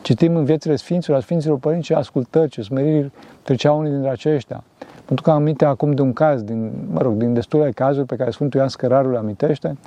Citim 0.02 0.36
în 0.36 0.46
viețile 0.46 0.76
Sfinților, 0.76 1.18
a 1.18 1.22
Sfinților 1.22 1.58
Părinți 1.58 1.86
ce 1.86 1.94
ascultări, 1.94 2.50
ce 2.50 2.62
smeriri 2.62 3.12
treceau 3.42 3.80
unii 3.80 3.92
dintre 3.92 4.10
aceștia. 4.10 4.64
Pentru 5.06 5.24
că 5.24 5.32
am 5.32 5.36
aminte 5.36 5.66
acum 5.66 5.92
de 5.92 6.02
un 6.02 6.14
caz, 6.14 6.42
din, 6.42 6.72
mă 6.92 7.02
rog, 7.02 7.14
din 7.14 7.34
destule 7.34 7.72
cazuri 7.72 8.06
pe 8.06 8.16
care 8.16 8.32
Sfântul 8.32 8.60
Ioan 8.60 8.70
Scărarul 8.70 9.12
le 9.12 9.18
amintește, 9.18 9.78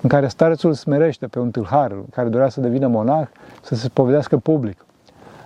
în 0.00 0.08
care 0.08 0.28
starețul 0.28 0.72
smerește 0.72 1.26
pe 1.26 1.38
un 1.38 1.50
tâlhar 1.50 1.92
care 2.10 2.28
dorea 2.28 2.48
să 2.48 2.60
devină 2.60 2.86
monah, 2.86 3.26
să 3.62 3.74
se 3.74 3.86
spovedească 3.86 4.36
public. 4.36 4.84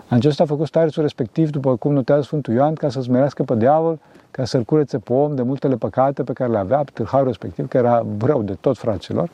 Acesta 0.08 0.42
a 0.42 0.46
făcut 0.46 0.66
starețul 0.66 1.02
respectiv, 1.02 1.50
după 1.50 1.76
cum 1.76 1.92
notează 1.92 2.22
Sfântul 2.22 2.54
Ioan, 2.54 2.74
ca 2.74 2.88
să 2.88 3.00
smerească 3.00 3.42
pe 3.42 3.56
diavol, 3.56 3.98
ca 4.30 4.44
să-l 4.44 4.62
curețe 4.62 4.98
pe 4.98 5.12
om 5.12 5.34
de 5.34 5.42
multele 5.42 5.76
păcate 5.76 6.22
pe 6.22 6.32
care 6.32 6.50
le 6.50 6.58
avea, 6.58 6.78
pe 6.78 6.90
tâlharul 6.94 7.26
respectiv, 7.26 7.68
că 7.68 7.76
era 7.76 8.06
rău 8.18 8.42
de 8.42 8.56
tot 8.60 8.78
fraților, 8.78 9.30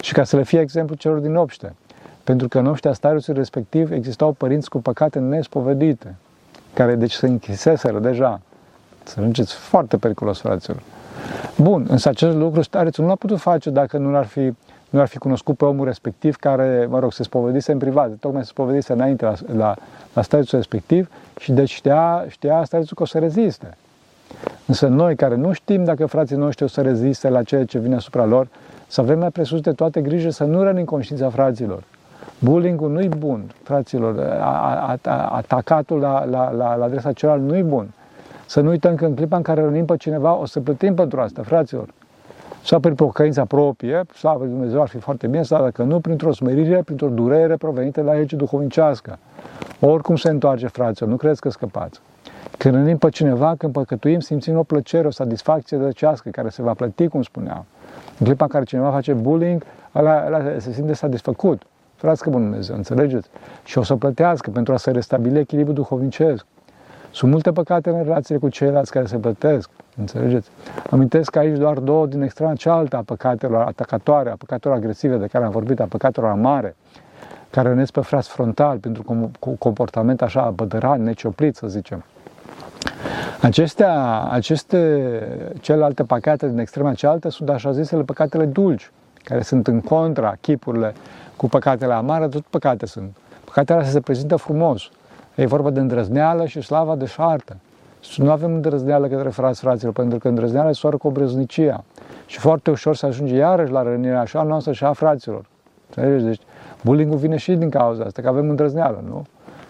și 0.00 0.12
ca 0.12 0.24
să 0.24 0.36
le 0.36 0.42
fie 0.42 0.60
exemplu 0.60 0.94
celor 0.94 1.18
din 1.18 1.34
obște. 1.34 1.74
Pentru 2.28 2.48
că 2.48 2.58
în 2.58 2.66
obștea 2.66 2.92
starețului 2.92 3.38
respectiv 3.38 3.92
existau 3.92 4.32
părinți 4.32 4.68
cu 4.68 4.80
păcate 4.80 5.18
nespovedite, 5.18 6.14
care 6.74 6.94
deci 6.94 7.12
se 7.12 7.26
închiseseră 7.26 7.98
deja. 7.98 8.40
Să 9.02 9.20
înceți 9.20 9.54
foarte 9.54 9.96
periculos, 9.96 10.40
fraților. 10.40 10.82
Bun, 11.56 11.86
însă 11.88 12.08
acest 12.08 12.36
lucru 12.36 12.62
starețul 12.62 13.04
nu 13.04 13.10
l-a 13.10 13.16
putut 13.16 13.38
face 13.38 13.70
dacă 13.70 13.98
nu 13.98 14.16
ar 14.16 14.24
fi 14.24 14.52
nu 14.90 15.00
ar 15.00 15.06
fi 15.06 15.18
cunoscut 15.18 15.56
pe 15.56 15.64
omul 15.64 15.84
respectiv 15.84 16.36
care, 16.36 16.86
mă 16.90 16.98
rog, 16.98 17.12
se 17.12 17.22
spovedise 17.22 17.72
în 17.72 17.78
privat, 17.78 18.10
tocmai 18.20 18.42
se 18.42 18.48
spovedise 18.48 18.92
înainte 18.92 19.24
la, 19.24 19.34
la, 19.56 19.74
la 20.14 20.22
starețul 20.22 20.58
respectiv 20.58 21.10
și 21.38 21.52
deci 21.52 21.70
știa, 21.70 22.24
știa 22.28 22.64
starețul 22.64 22.96
că 22.96 23.02
o 23.02 23.06
să 23.06 23.18
reziste. 23.18 23.76
Însă 24.66 24.86
noi 24.86 25.16
care 25.16 25.34
nu 25.34 25.52
știm 25.52 25.84
dacă 25.84 26.06
frații 26.06 26.36
noștri 26.36 26.64
o 26.64 26.68
să 26.68 26.80
reziste 26.80 27.28
la 27.28 27.42
ceea 27.42 27.64
ce 27.64 27.78
vine 27.78 27.94
asupra 27.94 28.24
lor, 28.24 28.48
să 28.86 29.00
avem 29.00 29.18
mai 29.18 29.30
presus 29.30 29.60
de 29.60 29.72
toate 29.72 30.00
grijă 30.00 30.30
să 30.30 30.44
nu 30.44 30.62
rănim 30.62 30.84
conștiința 30.84 31.30
fraților. 31.30 31.82
Bullying-ul 32.38 32.90
nu-i 32.90 33.08
bun, 33.08 33.50
fraților. 33.62 34.18
Atacatul 35.30 35.98
la, 35.98 36.24
la, 36.24 36.50
la, 36.50 36.74
la 36.74 36.84
adresa 36.84 37.12
celălalt 37.12 37.42
nu-i 37.42 37.62
bun. 37.62 37.90
Să 38.46 38.60
nu 38.60 38.68
uităm 38.68 38.94
că 38.94 39.04
în 39.04 39.14
clipa 39.14 39.36
în 39.36 39.42
care 39.42 39.60
rănim 39.60 39.84
pe 39.84 39.96
cineva, 39.96 40.34
o 40.34 40.46
să 40.46 40.60
plătim 40.60 40.94
pentru 40.94 41.20
asta, 41.20 41.42
fraților. 41.42 41.88
Sau 42.64 42.80
prin 42.80 42.94
pocăința 42.94 43.44
proprie, 43.44 44.02
slavă 44.14 44.44
Dumnezeu 44.44 44.80
ar 44.80 44.88
fi 44.88 44.98
foarte 44.98 45.26
bine, 45.26 45.42
sau 45.42 45.62
dacă 45.62 45.82
nu, 45.82 46.00
printr-o 46.00 46.32
smerire, 46.32 46.82
printr-o 46.82 47.08
durere 47.08 47.56
provenită 47.56 48.02
la 48.02 48.12
legea 48.12 48.36
duhovnicească. 48.36 49.18
Oricum 49.80 50.16
se 50.16 50.28
întoarce, 50.28 50.66
fraților, 50.66 51.10
nu 51.10 51.16
crezi 51.16 51.40
că 51.40 51.50
scăpați. 51.50 52.00
Când 52.56 52.74
rănim 52.74 52.96
pe 52.96 53.08
cineva, 53.08 53.54
când 53.58 53.72
păcătuim, 53.72 54.20
simțim 54.20 54.58
o 54.58 54.62
plăcere, 54.62 55.06
o 55.06 55.10
satisfacție 55.10 55.76
dăcească, 55.76 56.28
care 56.28 56.48
se 56.48 56.62
va 56.62 56.72
plăti, 56.72 57.08
cum 57.08 57.22
spuneam. 57.22 57.64
În 58.18 58.26
clipa 58.26 58.44
în 58.44 58.50
care 58.50 58.64
cineva 58.64 58.90
face 58.90 59.12
bullying, 59.12 59.62
ăla, 59.94 60.24
ăla 60.26 60.58
se 60.58 60.72
simte 60.72 60.92
satisfăcut. 60.92 61.62
Frați 61.98 62.22
că 62.22 62.30
bun 62.30 62.40
Dumnezeu, 62.40 62.76
înțelegeți? 62.76 63.28
Și 63.64 63.78
o 63.78 63.82
să 63.82 63.94
plătească 63.94 64.50
pentru 64.50 64.72
a 64.72 64.76
se 64.76 64.90
restabili 64.90 65.38
echilibru 65.38 65.72
duhovnicesc. 65.72 66.46
Sunt 67.10 67.30
multe 67.30 67.52
păcate 67.52 67.90
în 67.90 68.02
relațiile 68.02 68.40
cu 68.40 68.48
ceilalți 68.48 68.90
care 68.90 69.06
se 69.06 69.16
plătesc, 69.16 69.70
înțelegeți? 69.96 70.50
Amintesc 70.90 71.36
aici 71.36 71.56
doar 71.56 71.78
două 71.78 72.06
din 72.06 72.22
extrema 72.22 72.54
cealaltă 72.54 72.96
a 72.96 73.02
păcatelor 73.02 73.62
atacatoare, 73.62 74.30
a 74.30 74.36
păcatelor 74.36 74.76
agresive 74.76 75.16
de 75.16 75.26
care 75.26 75.44
am 75.44 75.50
vorbit, 75.50 75.80
a 75.80 75.84
păcatelor 75.84 76.30
amare, 76.30 76.76
care 77.50 77.68
rănesc 77.68 77.92
pe 77.92 78.00
frați 78.00 78.28
frontal 78.28 78.78
pentru 78.78 79.02
comportament 79.58 80.22
așa 80.22 80.50
bădăran, 80.50 81.02
necioplit, 81.02 81.56
să 81.56 81.66
zicem. 81.66 82.04
Acestea, 83.40 84.22
aceste 84.30 85.20
celelalte 85.60 86.04
păcate 86.04 86.48
din 86.48 86.58
extrema 86.58 86.94
cealaltă 86.94 87.30
sunt 87.30 87.48
așa 87.48 87.72
zisele 87.72 88.02
păcatele 88.02 88.44
dulci, 88.44 88.90
care 89.28 89.42
sunt 89.42 89.66
în 89.66 89.80
contra 89.80 90.34
chipurile 90.40 90.94
cu 91.36 91.48
păcatele 91.48 91.92
amare, 91.92 92.28
tot 92.28 92.44
păcate 92.50 92.86
sunt. 92.86 93.16
Păcatele 93.44 93.84
se 93.84 94.00
prezintă 94.00 94.36
frumos. 94.36 94.88
E 95.34 95.46
vorba 95.46 95.70
de 95.70 95.80
îndrăzneală 95.80 96.46
și 96.46 96.60
slava 96.60 96.96
de 96.96 97.06
șartă. 97.06 97.56
Și 98.00 98.22
nu 98.22 98.30
avem 98.30 98.54
îndrăzneală 98.54 99.06
către 99.06 99.28
frați, 99.28 99.60
fraților, 99.60 99.92
pentru 99.92 100.18
că 100.18 100.28
îndrăzneala 100.28 100.72
soară 100.72 100.96
cu 100.96 101.06
obrăznicia. 101.06 101.84
Și 102.26 102.38
foarte 102.38 102.70
ușor 102.70 102.96
se 102.96 103.06
ajunge 103.06 103.34
iarăși 103.34 103.72
la 103.72 103.82
rănirea 103.82 104.20
așa 104.20 104.42
noastră 104.42 104.72
și 104.72 104.84
a 104.84 104.92
fraților. 104.92 105.44
Înțelegeți? 105.88 106.24
Deci 106.24 106.40
bullying 106.84 107.14
vine 107.14 107.36
și 107.36 107.52
din 107.52 107.70
cauza 107.70 108.04
asta, 108.04 108.22
că 108.22 108.28
avem 108.28 108.48
îndrăzneală, 108.48 109.04
nu? 109.08 109.26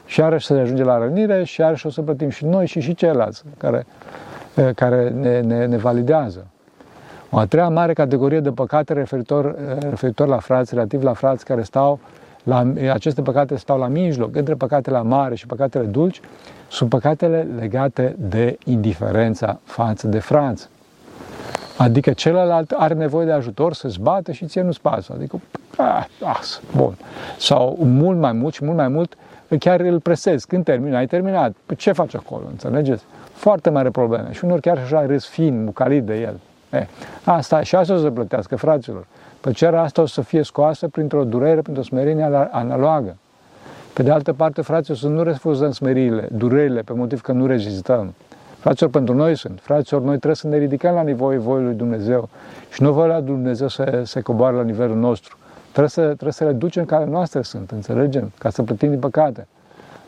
Și 0.07 0.21
iarăși 0.21 0.47
se 0.47 0.55
ajunge 0.55 0.83
la 0.83 0.99
rănire 0.99 1.44
și 1.44 1.61
iarăși 1.61 1.87
o 1.87 1.90
să 1.90 2.03
plătim 2.03 2.29
și 2.29 2.44
noi 2.44 2.66
și 2.66 2.81
și 2.81 2.94
ceilalți 2.94 3.42
care, 3.59 3.87
care 4.75 5.09
ne, 5.09 5.40
ne, 5.40 5.66
ne 5.66 5.77
validează. 5.77 6.47
O 7.31 7.38
a 7.38 7.47
treia 7.47 7.69
mare 7.69 7.93
categorie 7.93 8.41
de 8.41 8.51
păcate 8.51 8.93
referitor, 8.93 9.55
referitor 9.81 10.27
la 10.27 10.38
frați, 10.38 10.75
relativ 10.75 11.03
la 11.03 11.12
frați 11.12 11.45
care 11.45 11.62
stau 11.62 11.99
la, 12.43 12.73
aceste 12.93 13.23
păcate 13.23 13.57
stau 13.57 13.79
la 13.79 13.87
mijloc, 13.87 14.37
între 14.37 14.55
păcatele 14.55 15.03
mari 15.03 15.37
și 15.37 15.47
păcatele 15.47 15.85
dulci, 15.85 16.21
sunt 16.69 16.88
păcatele 16.88 17.47
legate 17.59 18.14
de 18.19 18.59
indiferența 18.64 19.61
față 19.64 20.07
de 20.07 20.19
frați. 20.19 20.69
Adică 21.79 22.12
celălalt 22.12 22.71
are 22.71 22.95
nevoie 22.95 23.27
de 23.27 23.33
ajutor 23.33 23.73
să-ți 23.73 24.01
bată 24.01 24.33
și 24.33 24.47
ție 24.47 24.62
nu-ți 24.62 24.81
pasă. 24.81 25.12
Adică, 25.17 25.41
ah, 25.77 26.07
as, 26.25 26.61
bun. 26.77 26.97
Sau 27.38 27.79
mult 27.81 28.19
mai 28.19 28.33
mult 28.33 28.55
și 28.55 28.64
mult 28.64 28.77
mai 28.77 28.88
mult, 28.88 29.17
chiar 29.59 29.81
îl 29.81 30.01
presezi. 30.01 30.47
Când 30.47 30.64
termini, 30.64 30.97
ai 30.97 31.07
terminat. 31.07 31.55
Păi 31.67 31.77
ce 31.77 31.93
faci 31.93 32.14
acolo, 32.14 32.45
înțelegeți? 32.51 33.05
Foarte 33.33 33.71
mare 33.71 33.91
probleme. 33.91 34.33
Și 34.33 34.45
unor 34.45 34.61
chiar 34.61 34.79
așa 34.79 35.07
râs 35.07 35.27
fin, 35.27 35.64
bucalit 35.64 36.05
de 36.05 36.21
el. 36.21 36.41
Eh, 36.70 36.87
asta 37.24 37.62
și 37.62 37.76
asta 37.76 37.94
o 37.94 37.96
să 37.96 38.11
plătească, 38.11 38.57
fraților. 38.57 39.07
Plăcerea 39.40 39.83
asta 39.83 40.02
o 40.02 40.07
să 40.07 40.20
fie 40.20 40.42
scoasă 40.42 40.88
printr-o 40.88 41.24
durere, 41.24 41.61
printr-o 41.61 41.83
smerenie 41.83 42.48
analogă. 42.50 43.16
Pe 43.92 44.02
de 44.02 44.11
altă 44.11 44.33
parte, 44.33 44.62
fraților, 44.62 44.98
să 44.98 45.09
nu 45.09 45.22
refuzăm 45.22 45.70
smeririle, 45.70 46.28
durerile, 46.33 46.81
pe 46.81 46.92
motiv 46.92 47.20
că 47.20 47.33
nu 47.33 47.46
rezistăm. 47.46 48.14
Fraților, 48.59 48.90
pentru 48.90 49.14
noi 49.14 49.37
sunt. 49.37 49.61
Fraților, 49.62 50.00
noi 50.00 50.14
trebuie 50.14 50.35
să 50.35 50.46
ne 50.46 50.57
ridicăm 50.57 50.94
la 50.94 51.02
nivelul 51.02 51.38
voii 51.38 51.64
lui 51.64 51.74
Dumnezeu 51.74 52.28
și 52.72 52.83
nu 52.83 52.92
voia 52.92 53.16
lui 53.16 53.26
Dumnezeu 53.26 53.68
să 53.68 54.02
se 54.04 54.20
coboare 54.20 54.57
la 54.57 54.62
nivelul 54.62 54.96
nostru. 54.96 55.37
Trebuie 55.62 55.88
să, 55.88 56.02
trebuie 56.02 56.33
să 56.33 56.44
le 56.44 56.52
ducem 56.52 56.85
care 56.85 57.04
noastre 57.04 57.42
sunt, 57.42 57.70
înțelegem? 57.70 58.33
Ca 58.38 58.50
să 58.50 58.62
plătim 58.62 58.90
din 58.90 58.98
păcate. 58.98 59.46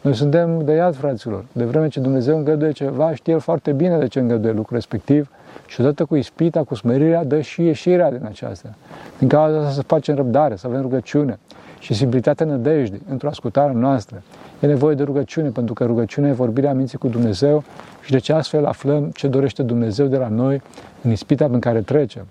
Noi 0.01 0.15
suntem 0.15 0.65
de 0.65 0.73
iad, 0.73 0.95
fraților. 0.95 1.45
De 1.53 1.65
vreme 1.65 1.89
ce 1.89 2.01
Dumnezeu 2.01 2.37
îngăduie 2.37 2.73
ceva, 2.73 3.15
știe 3.15 3.33
El 3.33 3.39
foarte 3.39 3.73
bine 3.73 3.99
de 3.99 4.07
ce 4.07 4.19
îngăduie 4.19 4.53
lucrul 4.53 4.77
respectiv 4.77 5.31
și 5.67 5.81
odată 5.81 6.05
cu 6.05 6.17
ispita, 6.17 6.63
cu 6.63 6.75
smerirea, 6.75 7.25
dă 7.25 7.41
și 7.41 7.63
ieșirea 7.63 8.11
din 8.11 8.25
aceasta. 8.25 8.75
Din 9.19 9.29
cauza 9.29 9.59
asta 9.59 9.71
să 9.71 9.83
facem 9.83 10.15
răbdare, 10.15 10.57
să 10.57 10.67
avem 10.67 10.81
rugăciune 10.81 11.39
și 11.79 11.95
simplitatea 11.95 12.47
nădejde 12.47 13.01
într-o 13.11 13.29
ascultare 13.29 13.73
noastră. 13.73 14.23
E 14.61 14.67
nevoie 14.67 14.95
de 14.95 15.03
rugăciune, 15.03 15.49
pentru 15.49 15.75
că 15.75 15.85
rugăciunea 15.85 16.31
e 16.31 16.33
vorbirea 16.33 16.75
minții 16.75 16.99
cu 16.99 17.09
Dumnezeu 17.09 17.63
și 18.03 18.11
de 18.11 18.19
ce 18.19 18.33
astfel 18.33 18.65
aflăm 18.65 19.11
ce 19.15 19.29
dorește 19.29 19.63
Dumnezeu 19.63 20.07
de 20.07 20.17
la 20.17 20.29
noi 20.29 20.63
în 21.03 21.11
ispita 21.11 21.45
în 21.45 21.59
care 21.59 21.81
trecem. 21.81 22.27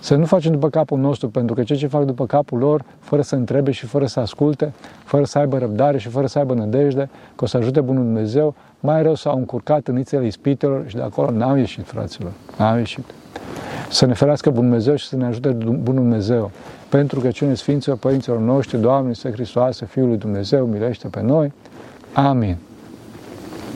Să 0.00 0.14
nu 0.14 0.24
facem 0.24 0.52
după 0.52 0.68
capul 0.68 0.98
nostru, 0.98 1.28
pentru 1.28 1.54
că 1.54 1.62
ceea 1.62 1.78
ce 1.78 1.86
fac 1.86 2.04
după 2.04 2.26
capul 2.26 2.58
lor, 2.58 2.84
fără 2.98 3.22
să 3.22 3.34
întrebe 3.34 3.70
și 3.70 3.86
fără 3.86 4.06
să 4.06 4.20
asculte, 4.20 4.72
fără 5.04 5.24
să 5.24 5.38
aibă 5.38 5.58
răbdare 5.58 5.98
și 5.98 6.08
fără 6.08 6.26
să 6.26 6.38
aibă 6.38 6.54
nădejde, 6.54 7.10
că 7.36 7.44
o 7.44 7.46
să 7.46 7.56
ajute 7.56 7.80
Bunul 7.80 8.02
Dumnezeu, 8.02 8.54
mai 8.80 9.02
rău 9.02 9.14
s-au 9.14 9.36
încurcat 9.36 9.86
în 9.88 9.98
ițele 9.98 10.26
ispitelor 10.26 10.84
și 10.86 10.96
de 10.96 11.02
acolo 11.02 11.30
n-au 11.30 11.56
ieșit, 11.56 11.86
fraților. 11.86 12.32
N-au 12.58 12.76
ieșit. 12.76 13.04
Să 13.90 14.06
ne 14.06 14.14
ferească 14.14 14.50
Bunul 14.50 14.64
Dumnezeu 14.64 14.94
și 14.94 15.06
să 15.06 15.16
ne 15.16 15.26
ajute 15.26 15.48
Bunul 15.48 16.02
Dumnezeu. 16.02 16.50
Pentru 16.88 17.20
că 17.20 17.30
cine 17.30 17.54
Sfinților 17.54 17.96
Părinților 17.96 18.38
noștri, 18.38 18.80
Doamne, 18.80 19.12
Să 19.12 19.30
Hristoase, 19.30 19.84
Fiul 19.84 20.08
lui 20.08 20.16
Dumnezeu, 20.16 20.66
milește 20.66 21.08
pe 21.08 21.22
noi. 21.22 21.52
Amin. 22.12 22.56